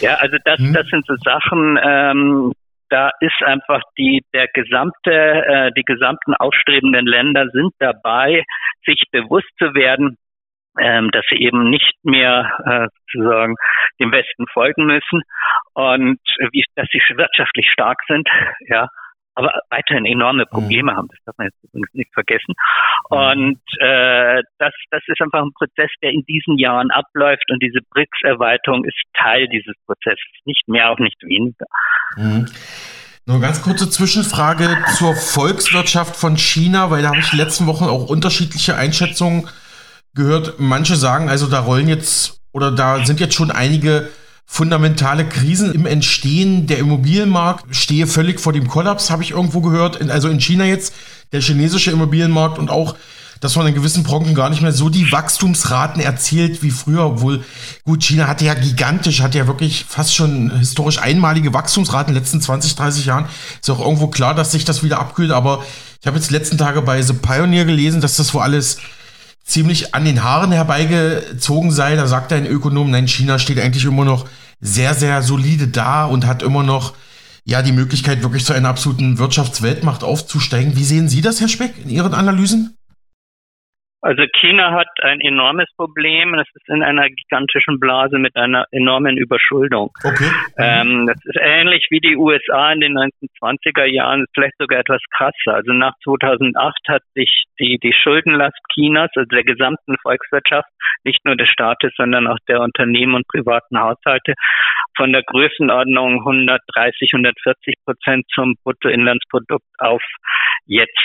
[0.02, 0.74] Ja, also das, mhm.
[0.74, 2.52] das sind so Sachen, ähm,
[2.89, 8.43] da ist einfach die der gesamte äh, die gesamten aufstrebenden Länder sind dabei
[8.86, 10.17] sich bewusst zu werden
[10.80, 13.56] ähm, dass sie eben nicht mehr äh, sozusagen
[13.99, 15.23] dem Westen folgen müssen
[15.73, 16.19] und
[16.52, 18.28] wie, dass sie wirtschaftlich stark sind,
[18.67, 18.88] ja,
[19.36, 20.50] aber weiterhin enorme mhm.
[20.50, 20.98] Probleme mhm.
[20.98, 21.08] haben.
[21.10, 22.54] Das darf man jetzt übrigens nicht vergessen.
[23.10, 23.18] Mhm.
[23.18, 27.80] Und äh, das, das ist einfach ein Prozess, der in diesen Jahren abläuft und diese
[27.92, 31.65] BRICS-Erweiterung ist Teil dieses Prozesses, nicht mehr, auch nicht weniger.
[32.18, 32.48] Mhm.
[33.26, 34.65] Nur ganz kurze Zwischenfrage
[34.98, 39.48] zur Volkswirtschaft von China, weil da habe ich die letzten Wochen auch unterschiedliche Einschätzungen
[40.15, 40.56] gehört.
[40.60, 44.10] Manche sagen, also da rollen jetzt oder da sind jetzt schon einige
[44.52, 46.66] fundamentale Krisen im Entstehen.
[46.66, 50.02] Der Immobilienmarkt stehe völlig vor dem Kollaps, habe ich irgendwo gehört.
[50.10, 50.92] also in China jetzt,
[51.32, 52.96] der chinesische Immobilienmarkt und auch,
[53.42, 57.06] dass man in gewissen Branchen gar nicht mehr so die Wachstumsraten erzielt wie früher.
[57.06, 57.46] Obwohl,
[57.86, 62.24] gut, China hatte ja gigantisch, hat ja wirklich fast schon historisch einmalige Wachstumsraten in den
[62.24, 63.28] letzten 20, 30 Jahren.
[63.62, 65.32] Ist auch irgendwo klar, dass sich das wieder abkühlt.
[65.32, 65.64] Aber
[66.02, 68.80] ich habe jetzt letzten Tage bei The Pioneer gelesen, dass das wo alles
[69.50, 71.96] ziemlich an den Haaren herbeigezogen sei.
[71.96, 74.26] Da sagt ein Ökonom, nein, China steht eigentlich immer noch
[74.62, 76.94] sehr, sehr solide da und hat immer noch
[77.46, 80.76] ja die Möglichkeit, wirklich zu einer absoluten Wirtschaftsweltmacht aufzusteigen.
[80.76, 82.79] Wie sehen Sie das, Herr Speck, in Ihren Analysen?
[84.02, 86.34] Also China hat ein enormes Problem.
[86.36, 89.92] Es ist in einer gigantischen Blase mit einer enormen Überschuldung.
[90.04, 90.30] Okay.
[90.58, 95.56] Ähm, das ist ähnlich wie die USA in den 1920er Jahren, vielleicht sogar etwas krasser.
[95.56, 100.70] Also nach 2008 hat sich die, die Schuldenlast Chinas, also der gesamten Volkswirtschaft,
[101.04, 104.34] nicht nur des Staates, sondern auch der Unternehmen und privaten Haushalte,
[105.00, 110.04] von der Größenordnung 130, 140 Prozent zum Bruttoinlandsprodukt auf
[110.66, 111.00] jetzt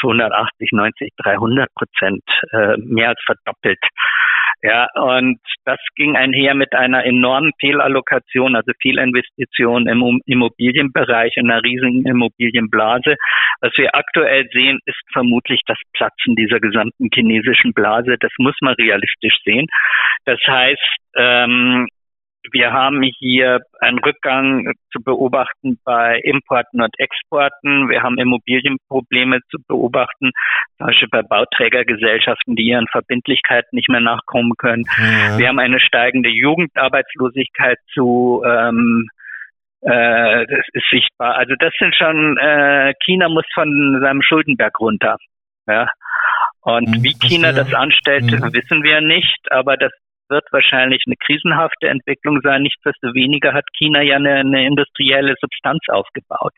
[0.00, 3.80] 280, 90, 300 Prozent, äh, mehr als verdoppelt.
[4.62, 11.62] Ja, und das ging einher mit einer enormen Fehlallokation, also Fehlinvestition im Immobilienbereich, in einer
[11.62, 13.16] riesigen Immobilienblase.
[13.60, 18.16] Was wir aktuell sehen, ist vermutlich das Platzen dieser gesamten chinesischen Blase.
[18.18, 19.66] Das muss man realistisch sehen.
[20.24, 21.86] Das heißt, ähm,
[22.52, 27.88] wir haben hier einen Rückgang zu beobachten bei Importen und Exporten.
[27.88, 30.30] Wir haben Immobilienprobleme zu beobachten,
[30.78, 34.84] zum Beispiel bei Bauträgergesellschaften, die ihren Verbindlichkeiten nicht mehr nachkommen können.
[34.98, 35.38] Ja.
[35.38, 39.08] Wir haben eine steigende Jugendarbeitslosigkeit zu ähm,
[39.82, 41.36] äh, das ist sichtbar.
[41.36, 45.16] Also das sind schon, äh, China muss von seinem Schuldenberg runter.
[45.68, 45.88] Ja.
[46.62, 48.52] Und mhm, wie China das anstellt, mhm.
[48.52, 49.92] wissen wir nicht, aber das
[50.28, 52.62] wird wahrscheinlich eine krisenhafte Entwicklung sein.
[52.62, 56.52] Nichtsdestoweniger hat China ja eine, eine industrielle Substanz aufgebaut.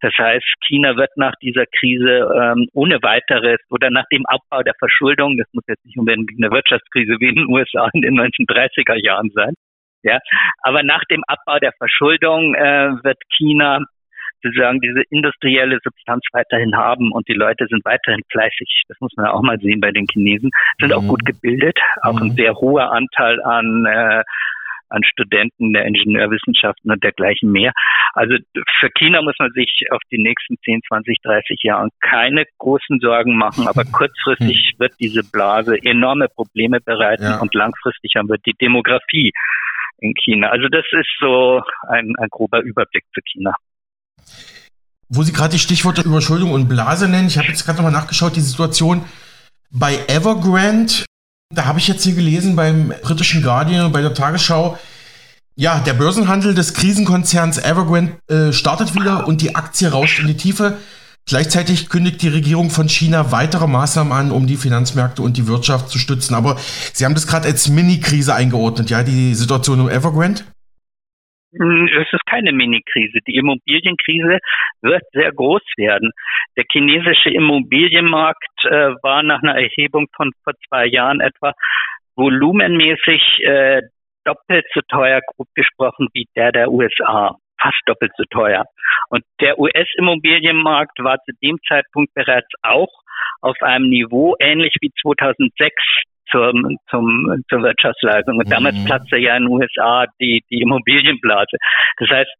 [0.00, 4.74] Das heißt, China wird nach dieser Krise ähm, ohne weiteres oder nach dem Abbau der
[4.78, 8.96] Verschuldung, das muss jetzt nicht unbedingt eine Wirtschaftskrise wie in den USA in den 1930er
[8.96, 9.54] Jahren sein,
[10.02, 10.18] ja,
[10.62, 13.84] aber nach dem Abbau der Verschuldung äh, wird China
[14.42, 18.82] sozusagen diese industrielle Substanz weiterhin haben und die Leute sind weiterhin fleißig.
[18.88, 20.50] Das muss man auch mal sehen bei den Chinesen.
[20.80, 20.96] Sind mhm.
[20.96, 22.22] auch gut gebildet, auch mhm.
[22.22, 24.22] ein sehr hoher Anteil an äh,
[24.92, 27.72] an Studenten der Ingenieurwissenschaften und dergleichen mehr.
[28.14, 28.36] Also
[28.78, 33.36] für China muss man sich auf die nächsten 10, 20, 30 Jahre keine großen Sorgen
[33.36, 34.80] machen, aber kurzfristig mhm.
[34.80, 37.40] wird diese Blase enorme Probleme bereiten ja.
[37.40, 39.32] und langfristig haben wir die Demografie
[39.98, 40.48] in China.
[40.48, 43.54] Also das ist so ein, ein grober Überblick zu China.
[45.08, 48.34] Wo Sie gerade die Stichworte Überschuldung und Blase nennen, ich habe jetzt gerade nochmal nachgeschaut,
[48.34, 49.04] die Situation
[49.70, 51.04] bei Evergrande,
[51.54, 54.78] da habe ich jetzt hier gelesen beim britischen Guardian und bei der Tagesschau,
[55.54, 60.36] ja, der Börsenhandel des Krisenkonzerns Evergrande äh, startet wieder und die Aktie rauscht in die
[60.36, 60.78] Tiefe.
[61.26, 65.90] Gleichzeitig kündigt die Regierung von China weitere Maßnahmen an, um die Finanzmärkte und die Wirtschaft
[65.90, 66.34] zu stützen.
[66.34, 66.56] Aber
[66.94, 70.42] Sie haben das gerade als Mini-Krise eingeordnet, ja, die Situation um Evergrande?
[71.54, 73.18] Es ist keine Mini-Krise.
[73.26, 74.38] Die Immobilienkrise
[74.80, 76.10] wird sehr groß werden.
[76.56, 81.52] Der chinesische Immobilienmarkt äh, war nach einer Erhebung von vor zwei Jahren etwa
[82.16, 83.82] volumenmäßig äh,
[84.24, 87.36] doppelt so teuer, grob gesprochen, wie der der USA.
[87.60, 88.64] Fast doppelt so teuer.
[89.10, 92.90] Und der US-Immobilienmarkt war zu dem Zeitpunkt bereits auch
[93.40, 95.74] auf einem Niveau ähnlich wie 2006
[96.32, 98.38] zum, zum, zur Wirtschaftsleistung.
[98.38, 98.84] Und damals mhm.
[98.86, 101.56] platzte ja in den USA die, die Immobilienblase.
[101.98, 102.30] Das heißt,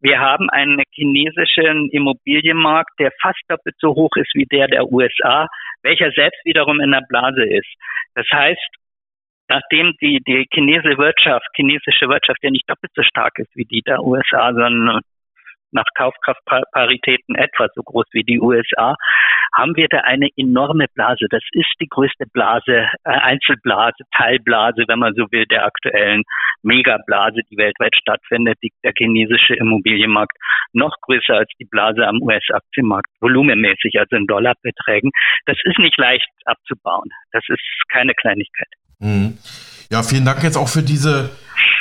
[0.00, 5.46] wir haben einen chinesischen Immobilienmarkt, der fast doppelt so hoch ist wie der der USA,
[5.82, 7.68] welcher selbst wiederum in der Blase ist.
[8.14, 8.70] Das heißt,
[9.48, 13.82] nachdem die, die chinesische Wirtschaft, chinesische Wirtschaft ja nicht doppelt so stark ist wie die
[13.82, 15.00] der USA, sondern
[15.72, 18.96] nach Kaufkraftparitäten etwa so groß wie die USA,
[19.54, 21.26] haben wir da eine enorme Blase.
[21.30, 26.22] Das ist die größte Blase, äh, Einzelblase, Teilblase, wenn man so will, der aktuellen
[26.62, 30.36] Megablase, die weltweit stattfindet, die, der chinesische Immobilienmarkt
[30.72, 35.10] noch größer als die Blase am US-Aktienmarkt, volumenmäßig, also in Dollarbeträgen.
[35.46, 37.10] Das ist nicht leicht abzubauen.
[37.32, 37.60] Das ist
[37.92, 38.68] keine Kleinigkeit.
[39.00, 39.38] Mhm.
[39.90, 41.30] Ja, vielen Dank jetzt auch für diese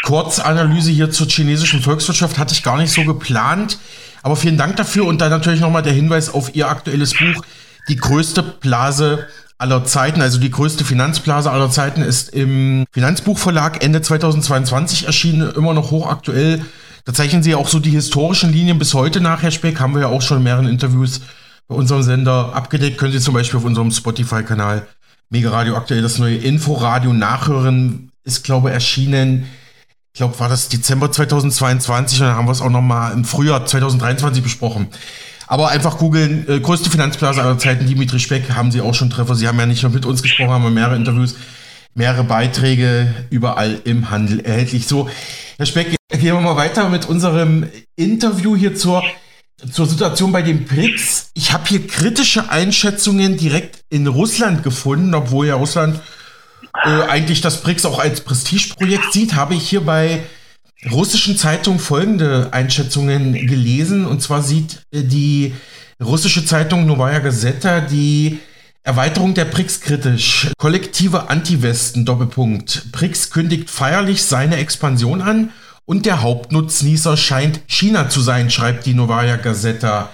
[0.04, 2.38] Kurzanalyse hier zur chinesischen Volkswirtschaft.
[2.38, 3.80] Hatte ich gar nicht so geplant.
[4.22, 7.44] Aber vielen Dank dafür und dann natürlich nochmal der Hinweis auf Ihr aktuelles Buch.
[7.88, 14.02] Die größte Blase aller Zeiten, also die größte Finanzblase aller Zeiten, ist im Finanzbuchverlag Ende
[14.02, 16.64] 2022 erschienen, immer noch hochaktuell.
[17.06, 19.80] Da zeichnen Sie auch so die historischen Linien bis heute nach, Herr Speck.
[19.80, 21.22] Haben wir ja auch schon in mehreren Interviews
[21.68, 22.98] bei unserem Sender abgedeckt.
[22.98, 24.88] Können Sie zum Beispiel auf unserem Spotify-Kanal
[25.30, 28.12] Mega Radio aktuell das neue Inforadio nachhören.
[28.24, 29.46] Ist, glaube ich, erschienen
[30.14, 33.66] ich glaube, war das Dezember 2022 und dann haben wir es auch nochmal im Frühjahr
[33.66, 34.88] 2023 besprochen.
[35.48, 39.36] Aber einfach googeln, äh, größte Finanzblase aller Zeiten, Dimitri Speck, haben Sie auch schon Treffer.
[39.36, 41.36] Sie haben ja nicht nur mit uns gesprochen, haben mehrere Interviews,
[41.96, 44.88] mehrere Beiträge überall im Handel erhältlich.
[44.88, 45.10] So,
[45.58, 49.04] Herr Speck, gehen wir mal weiter mit unserem Interview hier zur,
[49.72, 51.32] zur Situation bei den BRICS.
[51.34, 56.00] Ich habe hier kritische Einschätzungen direkt in Russland gefunden, obwohl ja Russland
[56.86, 60.24] äh, eigentlich das BRICS auch als Prestigeprojekt sieht, habe ich hier bei
[60.90, 64.06] russischen Zeitungen folgende Einschätzungen gelesen.
[64.06, 65.54] Und zwar sieht äh, die
[66.02, 68.40] russische Zeitung Novaya Gazeta die
[68.84, 70.48] Erweiterung der BRICS kritisch.
[70.58, 72.92] Kollektive Anti-Westen, Doppelpunkt.
[72.92, 75.52] BRICS kündigt feierlich seine Expansion an
[75.86, 80.10] und der Hauptnutznießer scheint China zu sein, schreibt die Novaya Gazeta.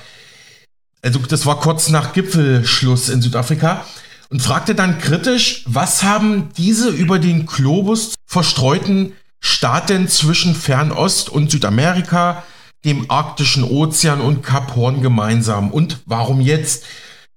[1.01, 3.86] Also das war kurz nach Gipfelschluss in Südafrika
[4.30, 11.52] und fragte dann kritisch, was haben diese über den Globus verstreuten Staaten zwischen Fernost und
[11.52, 12.44] Südamerika,
[12.84, 16.84] dem Arktischen Ozean und Kap Horn gemeinsam und warum jetzt?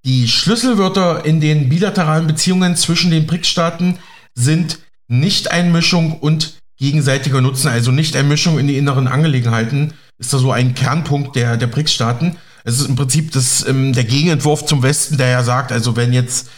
[0.05, 3.99] Die Schlüsselwörter in den bilateralen Beziehungen zwischen den BRICS-Staaten
[4.33, 10.73] sind Nichteinmischung und gegenseitiger Nutzen, also Nichteinmischung in die inneren Angelegenheiten, ist da so ein
[10.73, 12.37] Kernpunkt der, der BRICS-Staaten.
[12.63, 16.13] Es ist im Prinzip das, ähm, der Gegenentwurf zum Westen, der ja sagt, also wenn
[16.13, 16.49] jetzt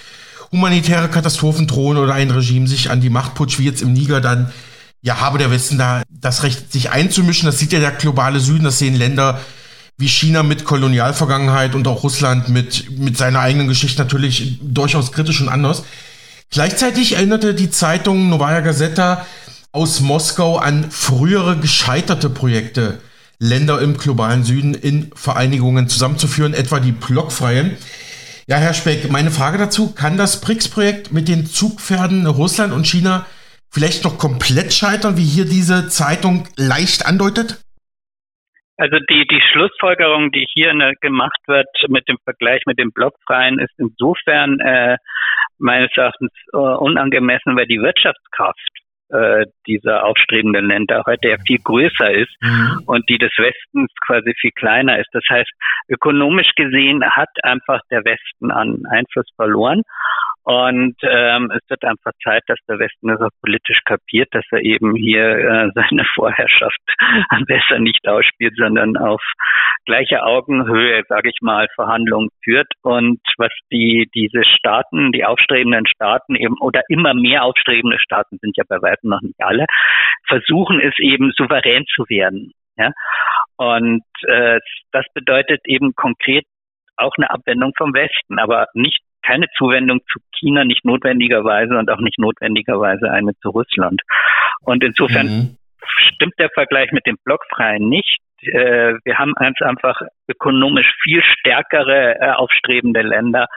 [0.52, 4.22] humanitäre Katastrophen drohen oder ein Regime sich an die Macht putscht, wie jetzt im Niger,
[4.22, 4.52] dann
[5.02, 7.48] ja, habe der Westen da das Recht, sich einzumischen.
[7.48, 9.40] Das sieht ja der globale Süden, das sehen Länder
[9.98, 15.42] wie China mit Kolonialvergangenheit und auch Russland mit, mit seiner eigenen Geschichte natürlich durchaus kritisch
[15.42, 15.84] und anders.
[16.50, 19.26] Gleichzeitig erinnerte die Zeitung Novaya Gazeta
[19.72, 23.00] aus Moskau an frühere gescheiterte Projekte,
[23.40, 27.78] Länder im globalen Süden in Vereinigungen zusammenzuführen, etwa die blockfreien.
[28.48, 33.26] Ja, Herr Speck, meine Frage dazu, kann das BRICS-Projekt mit den Zugpferden Russland und China
[33.70, 37.62] vielleicht noch komplett scheitern, wie hier diese Zeitung leicht andeutet?
[38.78, 43.60] Also die, die Schlussfolgerung, die hier ne, gemacht wird mit dem Vergleich mit dem Blockfreien,
[43.60, 44.98] ist insofern äh,
[45.60, 48.81] meines Erachtens äh, unangemessen, weil die Wirtschaftskraft
[49.12, 52.84] äh, dieser aufstrebenden Länder heute ja viel größer ist mhm.
[52.86, 55.10] und die des Westens quasi viel kleiner ist.
[55.14, 55.52] Das heißt,
[55.90, 59.82] ökonomisch gesehen hat einfach der Westen an Einfluss verloren.
[60.44, 64.62] Und ähm, es wird einfach Zeit, dass der Westen das auch politisch kapiert, dass er
[64.62, 66.82] eben hier äh, seine Vorherrschaft
[67.48, 69.22] besser nicht ausspielt, sondern auf
[69.86, 72.68] gleicher Augenhöhe, sage ich mal, Verhandlungen führt.
[72.82, 78.58] Und was die diese Staaten, die aufstrebenden Staaten eben oder immer mehr aufstrebende Staaten sind
[78.58, 79.66] ja bei weitem noch nicht alle,
[80.28, 82.52] versuchen es eben souverän zu werden.
[82.78, 82.92] Ja?
[83.58, 84.60] Und äh,
[84.92, 86.46] das bedeutet eben konkret
[86.98, 92.00] auch eine Abwendung vom Westen, aber nicht keine Zuwendung zu China, nicht notwendigerweise und auch
[92.00, 94.02] nicht notwendigerweise eine zu Russland.
[94.64, 95.58] Und insofern mhm.
[96.14, 98.20] stimmt der Vergleich mit dem Blockfreien nicht.
[98.42, 103.48] Äh, wir haben ganz einfach ökonomisch viel stärkere äh, aufstrebende Länder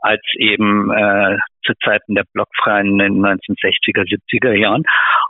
[0.00, 4.84] als eben äh, zu Zeiten der Blockfreien in den 1960er, 70er Jahren.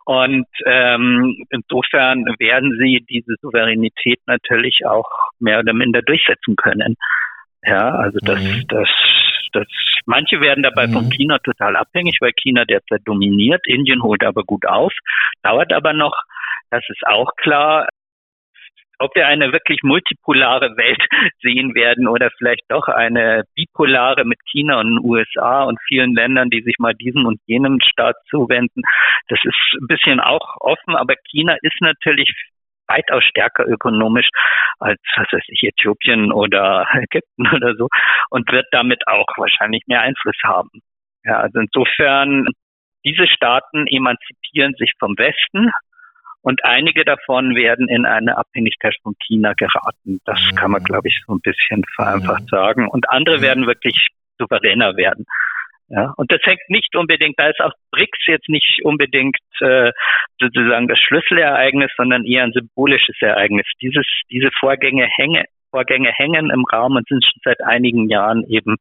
[0.04, 6.96] Und ähm, insofern werden sie diese Souveränität natürlich auch mehr oder minder durchsetzen können.
[7.62, 8.64] Ja, also das, mhm.
[8.68, 8.88] das,
[9.52, 9.66] das,
[10.06, 10.92] manche werden dabei mhm.
[10.92, 13.66] von China total abhängig, weil China derzeit dominiert.
[13.66, 14.92] Indien holt aber gut auf,
[15.42, 16.16] dauert aber noch.
[16.70, 17.86] Das ist auch klar
[18.98, 21.02] ob wir eine wirklich multipolare Welt
[21.42, 26.50] sehen werden oder vielleicht doch eine bipolare mit China und den USA und vielen Ländern,
[26.50, 28.82] die sich mal diesem und jenem Staat zuwenden,
[29.28, 32.30] das ist ein bisschen auch offen, aber China ist natürlich
[32.88, 34.28] weitaus stärker ökonomisch
[34.78, 37.88] als, was weiß ich, Äthiopien oder Ägypten oder so
[38.30, 40.70] und wird damit auch wahrscheinlich mehr Einfluss haben.
[41.24, 42.46] Ja, also insofern,
[43.04, 45.70] diese Staaten emanzipieren sich vom Westen
[46.46, 50.20] und einige davon werden in eine Abhängigkeit von China geraten.
[50.24, 50.54] Das mhm.
[50.54, 52.48] kann man, glaube ich, so ein bisschen vereinfacht mhm.
[52.48, 52.88] sagen.
[52.88, 53.42] Und andere mhm.
[53.42, 55.26] werden wirklich souveräner werden.
[55.88, 59.92] Ja, und das hängt nicht unbedingt, da ist auch BRICS jetzt nicht unbedingt äh,
[60.40, 63.66] sozusagen das Schlüsselereignis, sondern eher ein symbolisches Ereignis.
[63.80, 68.76] Dieses, diese Vorgänge hängen, Vorgänge hängen im Raum und sind schon seit einigen Jahren eben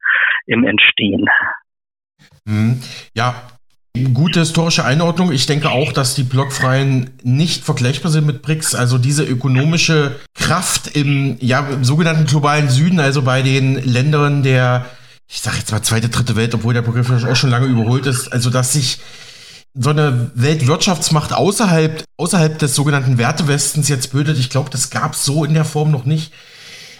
[0.48, 1.28] im Entstehen.
[2.46, 2.82] Mhm.
[3.14, 3.36] Ja,
[4.14, 5.32] Gute historische Einordnung.
[5.32, 8.76] Ich denke auch, dass die Blockfreien nicht vergleichbar sind mit BRICS.
[8.76, 14.86] Also diese ökonomische Kraft im, ja, im sogenannten globalen Süden, also bei den Ländern der,
[15.28, 18.32] ich sage jetzt mal zweite, dritte Welt, obwohl der Begriff auch schon lange überholt ist.
[18.32, 19.00] Also dass sich
[19.74, 25.26] so eine Weltwirtschaftsmacht außerhalb, außerhalb des sogenannten Wertewestens jetzt bildet, ich glaube, das gab es
[25.26, 26.32] so in der Form noch nicht.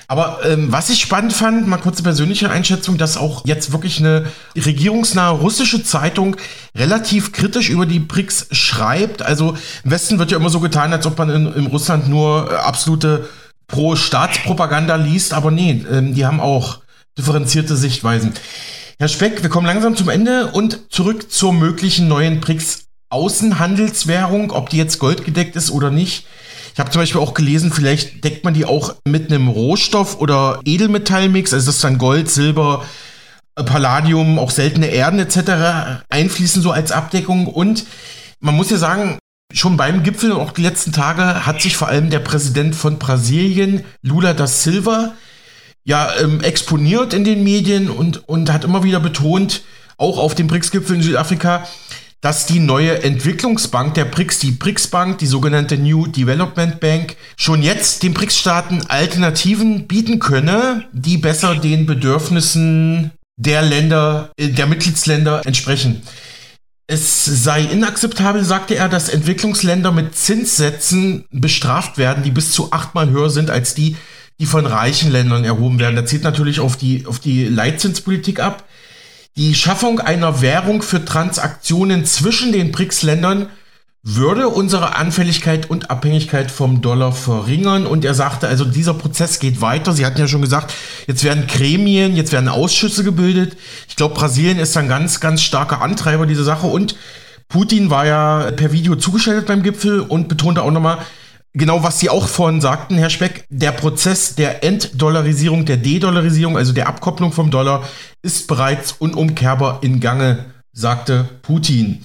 [0.08, 4.28] Aber ähm, was ich spannend fand, mal kurze persönliche Einschätzung, dass auch jetzt wirklich eine
[4.56, 6.36] regierungsnahe russische Zeitung
[6.76, 9.24] relativ kritisch über die BRICS schreibt.
[9.24, 12.52] Also im Westen wird ja immer so getan, als ob man in, in Russland nur
[12.52, 13.28] äh, absolute
[13.68, 16.82] Pro-Staatspropaganda liest, aber nee, ähm, die haben auch
[17.18, 18.34] differenzierte Sichtweisen.
[19.00, 24.70] Herr Speck, wir kommen langsam zum Ende und zurück zur möglichen neuen BRICS Außenhandelswährung, ob
[24.70, 26.26] die jetzt goldgedeckt ist oder nicht.
[26.74, 30.60] Ich habe zum Beispiel auch gelesen, vielleicht deckt man die auch mit einem Rohstoff- oder
[30.66, 32.84] Edelmetallmix, also das ist dann Gold, Silber,
[33.56, 36.04] Palladium, auch seltene Erden etc.
[36.10, 37.48] einfließen so als Abdeckung.
[37.48, 37.86] Und
[38.42, 39.18] man muss ja sagen,
[39.54, 43.00] schon beim Gipfel und auch die letzten Tage hat sich vor allem der Präsident von
[43.00, 45.14] Brasilien, Lula da Silva,
[45.86, 49.62] ja ähm, exponiert in den Medien und, und hat immer wieder betont,
[49.98, 51.66] auch auf dem BRICS-Gipfel in Südafrika,
[52.22, 57.62] dass die neue Entwicklungsbank der BRICS, die BRICS Bank, die sogenannte New Development Bank, schon
[57.62, 65.46] jetzt den BRICS-Staaten Alternativen bieten könne, die besser den Bedürfnissen der Länder, äh, der Mitgliedsländer
[65.46, 66.02] entsprechen.
[66.88, 73.10] Es sei inakzeptabel, sagte er, dass Entwicklungsländer mit Zinssätzen bestraft werden, die bis zu achtmal
[73.10, 73.98] höher sind als die,
[74.40, 75.96] die von reichen Ländern erhoben werden.
[75.96, 78.64] Das zieht natürlich auf die, auf die Leitzinspolitik ab.
[79.38, 83.48] Die Schaffung einer Währung für Transaktionen zwischen den BRICS-Ländern
[84.08, 87.88] würde unsere Anfälligkeit und Abhängigkeit vom Dollar verringern.
[87.88, 89.94] Und er sagte, also dieser Prozess geht weiter.
[89.94, 90.74] Sie hatten ja schon gesagt,
[91.08, 93.58] jetzt werden Gremien, jetzt werden Ausschüsse gebildet.
[93.90, 96.68] Ich glaube, Brasilien ist ein ganz, ganz starker Antreiber dieser Sache.
[96.68, 96.96] Und
[97.50, 101.00] Putin war ja per Video zugeschaltet beim Gipfel und betonte auch nochmal,
[101.56, 106.74] genau was Sie auch vorhin sagten, Herr Speck, der Prozess der Entdollarisierung, der De-Dollarisierung, also
[106.74, 107.88] der Abkopplung vom Dollar,
[108.22, 112.04] ist bereits unumkehrbar in Gange, sagte Putin.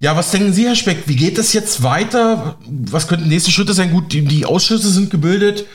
[0.00, 1.08] Ja, was denken Sie, Herr Speck?
[1.08, 2.56] Wie geht es jetzt weiter?
[2.66, 3.90] Was könnten nächste Schritte sein?
[3.90, 5.66] Gut, die, die Ausschüsse sind gebildet.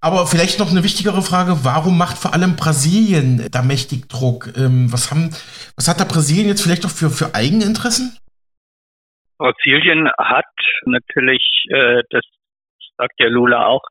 [0.00, 4.50] Aber vielleicht noch eine wichtigere Frage, warum macht vor allem Brasilien da mächtig Druck?
[4.56, 5.30] Ähm, was, haben,
[5.76, 8.16] was hat da Brasilien jetzt vielleicht auch für, für Eigeninteressen?
[9.38, 10.46] Brasilien hat
[10.86, 12.24] natürlich, äh, das
[13.00, 13.82] sagt ja Lula auch,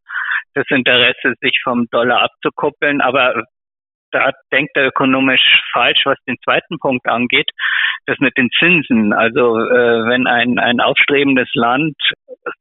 [0.53, 3.01] das Interesse, sich vom Dollar abzukoppeln.
[3.01, 3.43] Aber
[4.11, 7.49] da denkt er ökonomisch falsch, was den zweiten Punkt angeht,
[8.05, 9.13] das mit den Zinsen.
[9.13, 11.95] Also äh, wenn ein, ein aufstrebendes Land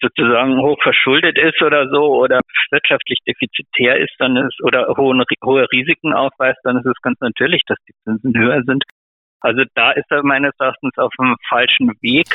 [0.00, 2.40] sozusagen hoch verschuldet ist oder so oder
[2.70, 7.62] wirtschaftlich defizitär ist, dann ist oder hohe, hohe Risiken aufweist, dann ist es ganz natürlich,
[7.66, 8.84] dass die Zinsen höher sind.
[9.40, 12.26] Also da ist er meines Erachtens auf dem falschen Weg.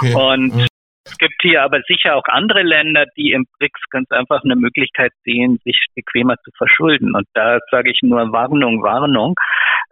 [0.00, 0.14] Okay.
[0.14, 0.66] Und mhm.
[1.10, 5.12] Es gibt hier aber sicher auch andere Länder, die im BRICS ganz einfach eine Möglichkeit
[5.24, 7.14] sehen, sich bequemer zu verschulden.
[7.14, 9.34] Und da sage ich nur Warnung, Warnung.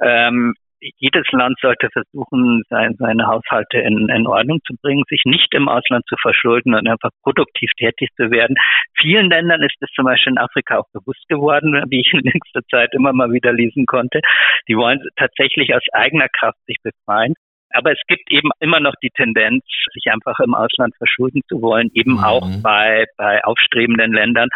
[0.00, 5.52] Ähm, jedes Land sollte versuchen, sein, seine Haushalte in, in Ordnung zu bringen, sich nicht
[5.54, 8.54] im Ausland zu verschulden und einfach produktiv tätig zu werden.
[8.96, 12.62] Vielen Ländern ist es zum Beispiel in Afrika auch bewusst geworden, wie ich in nächster
[12.70, 14.20] Zeit immer mal wieder lesen konnte.
[14.68, 17.34] Die wollen tatsächlich aus eigener Kraft sich befreien.
[17.70, 21.90] Aber es gibt eben immer noch die Tendenz, sich einfach im Ausland verschulden zu wollen,
[21.94, 22.24] eben mhm.
[22.24, 24.48] auch bei, bei aufstrebenden Ländern.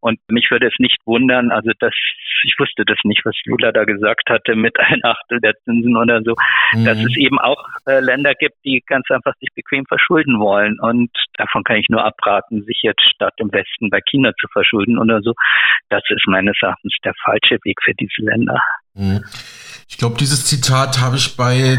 [0.00, 1.92] Und mich würde es nicht wundern, also das,
[2.44, 6.22] ich wusste das nicht, was Lula da gesagt hatte mit ein Achtel der Zinsen oder
[6.22, 6.34] so,
[6.72, 6.84] mhm.
[6.84, 10.78] dass es eben auch äh, Länder gibt, die ganz einfach sich bequem verschulden wollen.
[10.80, 14.98] Und davon kann ich nur abraten, sich jetzt statt im Westen bei China zu verschulden
[14.98, 15.34] oder so.
[15.88, 18.60] Das ist meines Erachtens der falsche Weg für diese Länder.
[18.94, 19.24] Mhm.
[19.88, 21.78] Ich glaube, dieses Zitat habe ich bei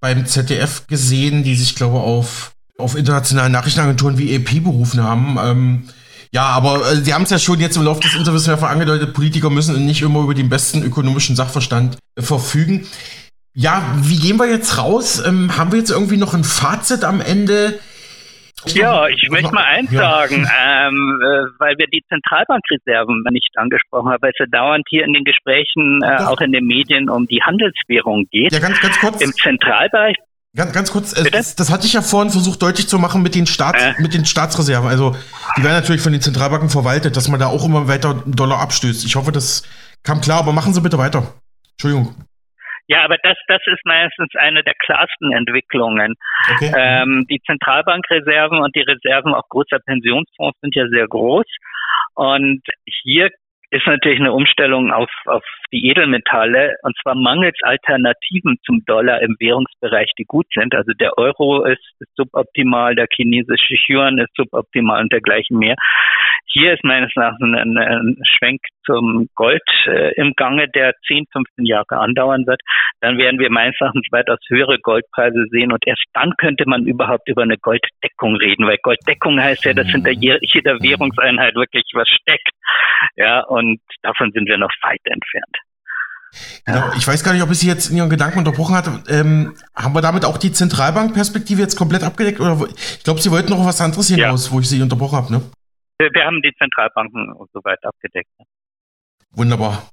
[0.00, 5.38] beim ZDF gesehen, die sich, glaube auf, auf internationalen Nachrichtenagenturen wie EP berufen haben.
[5.42, 5.88] Ähm,
[6.32, 9.14] ja, aber äh, Sie haben es ja schon jetzt im Laufe des Interviews mehrfach angedeutet,
[9.14, 12.86] Politiker müssen nicht immer über den besten ökonomischen Sachverstand äh, verfügen.
[13.52, 15.20] Ja, wie gehen wir jetzt raus?
[15.24, 17.78] Ähm, haben wir jetzt irgendwie noch ein Fazit am Ende?
[18.66, 20.00] Ja, ich möchte mal eins ja.
[20.00, 25.04] sagen, ähm, äh, weil wir die Zentralbankreserven nicht angesprochen haben, weil es ja dauernd hier
[25.04, 28.52] in den Gesprächen, äh, auch in den Medien, um die Handelswährung geht.
[28.52, 29.20] Ja, ganz, ganz kurz.
[29.20, 30.16] Im Zentralbank.
[30.54, 33.36] Ganz, ganz kurz, äh, das, das, hatte ich ja vorhin versucht deutlich zu machen mit
[33.36, 33.94] den, Staats, äh.
[33.98, 34.88] mit den Staatsreserven.
[34.88, 35.14] Also
[35.56, 39.04] die werden natürlich von den Zentralbanken verwaltet, dass man da auch immer weiter Dollar abstößt.
[39.06, 39.62] Ich hoffe, das
[40.02, 41.34] kam klar, aber machen Sie bitte weiter.
[41.72, 42.14] Entschuldigung.
[42.86, 46.14] Ja, aber das, das ist meistens eine der klarsten Entwicklungen.
[46.54, 46.72] Okay.
[46.76, 51.46] Ähm, die Zentralbankreserven und die Reserven auch großer Pensionsfonds sind ja sehr groß.
[52.14, 52.62] Und
[53.02, 53.30] hier
[53.70, 59.36] ist natürlich eine Umstellung auf, auf die Edelmetalle und zwar mangels Alternativen zum Dollar im
[59.38, 60.74] Währungsbereich, die gut sind.
[60.74, 65.76] Also der Euro ist, ist suboptimal, der chinesische Yuan ist suboptimal und dergleichen mehr.
[66.46, 71.66] Hier ist meines Erachtens ein, ein Schwenk zum Gold äh, im Gange, der 10, 15
[71.66, 72.60] Jahre andauern wird.
[73.00, 77.28] Dann werden wir meines Erachtens weitaus höhere Goldpreise sehen und erst dann könnte man überhaupt
[77.28, 82.50] über eine Golddeckung reden, weil Golddeckung heißt ja, dass hinter jeder Währungseinheit wirklich was steckt.
[83.16, 85.56] Ja, und davon sind wir noch weit entfernt.
[86.64, 89.02] Genau, ich weiß gar nicht, ob ich Sie jetzt in Ihren Gedanken unterbrochen hatte.
[89.08, 92.40] Ähm, haben wir damit auch die Zentralbankperspektive jetzt komplett abgedeckt?
[92.40, 94.52] Oder ich glaube, Sie wollten noch was anderes hinaus, ja.
[94.52, 95.42] wo ich Sie unterbrochen habe, ne?
[96.08, 98.30] Wir haben die Zentralbanken soweit abgedeckt.
[99.32, 99.90] Wunderbar.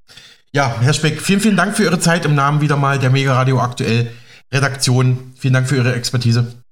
[0.53, 3.33] Ja, Herr Speck, vielen, vielen Dank für Ihre Zeit im Namen wieder mal der Mega
[3.33, 4.11] Radio Aktuell
[4.51, 5.33] Redaktion.
[5.37, 6.63] Vielen Dank für Ihre Expertise.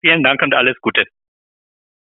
[0.00, 1.04] Vielen Dank und alles Gute.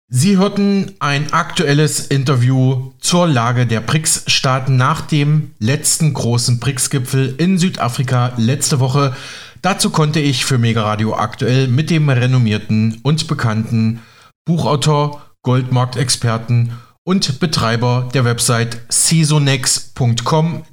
[0.08, 7.56] Sie hörten ein aktuelles Interview zur Lage der BRICS-Staaten nach dem letzten großen BRICS-Gipfel in
[7.56, 9.16] Südafrika letzte Woche.
[9.62, 14.02] Dazu konnte ich für Mega Radio aktuell mit dem renommierten und bekannten
[14.44, 16.72] Buchautor Goldmarktexperten
[17.04, 20.64] und Betreiber der Website seasonex.com,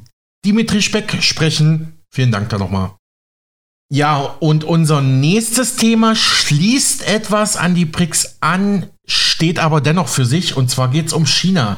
[0.46, 2.04] Dimitri Speck, sprechen.
[2.12, 2.92] Vielen Dank da nochmal.
[3.92, 10.26] Ja, und unser nächstes Thema schließt etwas an die BRICS an, steht aber dennoch für
[10.26, 11.78] sich, und zwar geht es um China.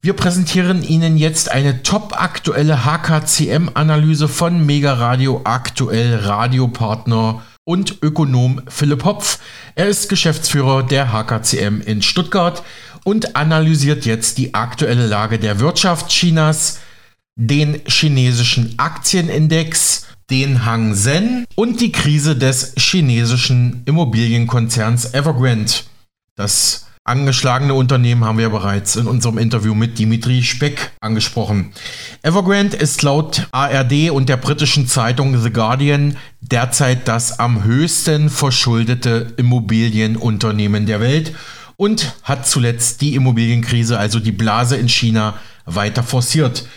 [0.00, 9.04] Wir präsentieren Ihnen jetzt eine top-aktuelle HKCM-Analyse von Mega Radio Aktuell Radiopartner und Ökonom Philipp
[9.04, 9.38] Hopf.
[9.74, 12.62] Er ist Geschäftsführer der HKCM in Stuttgart
[13.04, 16.80] und analysiert jetzt die aktuelle Lage der Wirtschaft Chinas,
[17.36, 25.72] den chinesischen Aktienindex, den Hang Seng und die Krise des chinesischen Immobilienkonzerns Evergrande.
[26.36, 31.72] Das angeschlagene Unternehmen haben wir bereits in unserem Interview mit Dimitri Speck angesprochen.
[32.22, 39.34] Evergrande ist laut ARD und der britischen Zeitung The Guardian derzeit das am höchsten verschuldete
[39.36, 41.34] Immobilienunternehmen der Welt
[41.76, 45.34] und hat zuletzt die Immobilienkrise, also die Blase in China,
[45.66, 46.68] weiter forciert.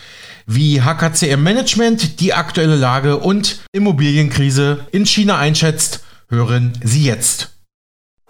[0.48, 7.53] Wie HKCM Management die aktuelle Lage und Immobilienkrise in China einschätzt, hören Sie jetzt.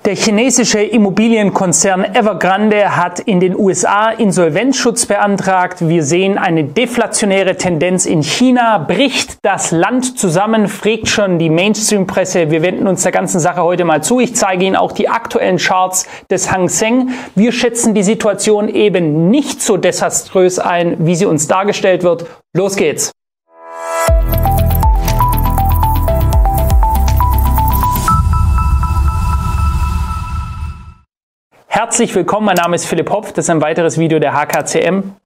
[0.06, 5.88] Der chinesische Immobilienkonzern Evergrande hat in den USA Insolvenzschutz beantragt.
[5.88, 8.80] Wir sehen eine deflationäre Tendenz in China.
[8.80, 12.52] Bricht das Land zusammen, fragt schon die Mainstream-Presse.
[12.52, 14.20] Wir wenden uns der ganzen Sache heute mal zu.
[14.20, 17.12] Ich zeige Ihnen auch die aktuellen Charts des Hang Seng.
[17.36, 22.26] Wir schätzen die Situation eben nicht so desaströs ein, wie sie uns dargestellt wird.
[22.54, 23.14] Los geht's!
[31.84, 35.18] Herzlich willkommen, mein Name ist Philipp Hopf, das ist ein weiteres Video der HKCM.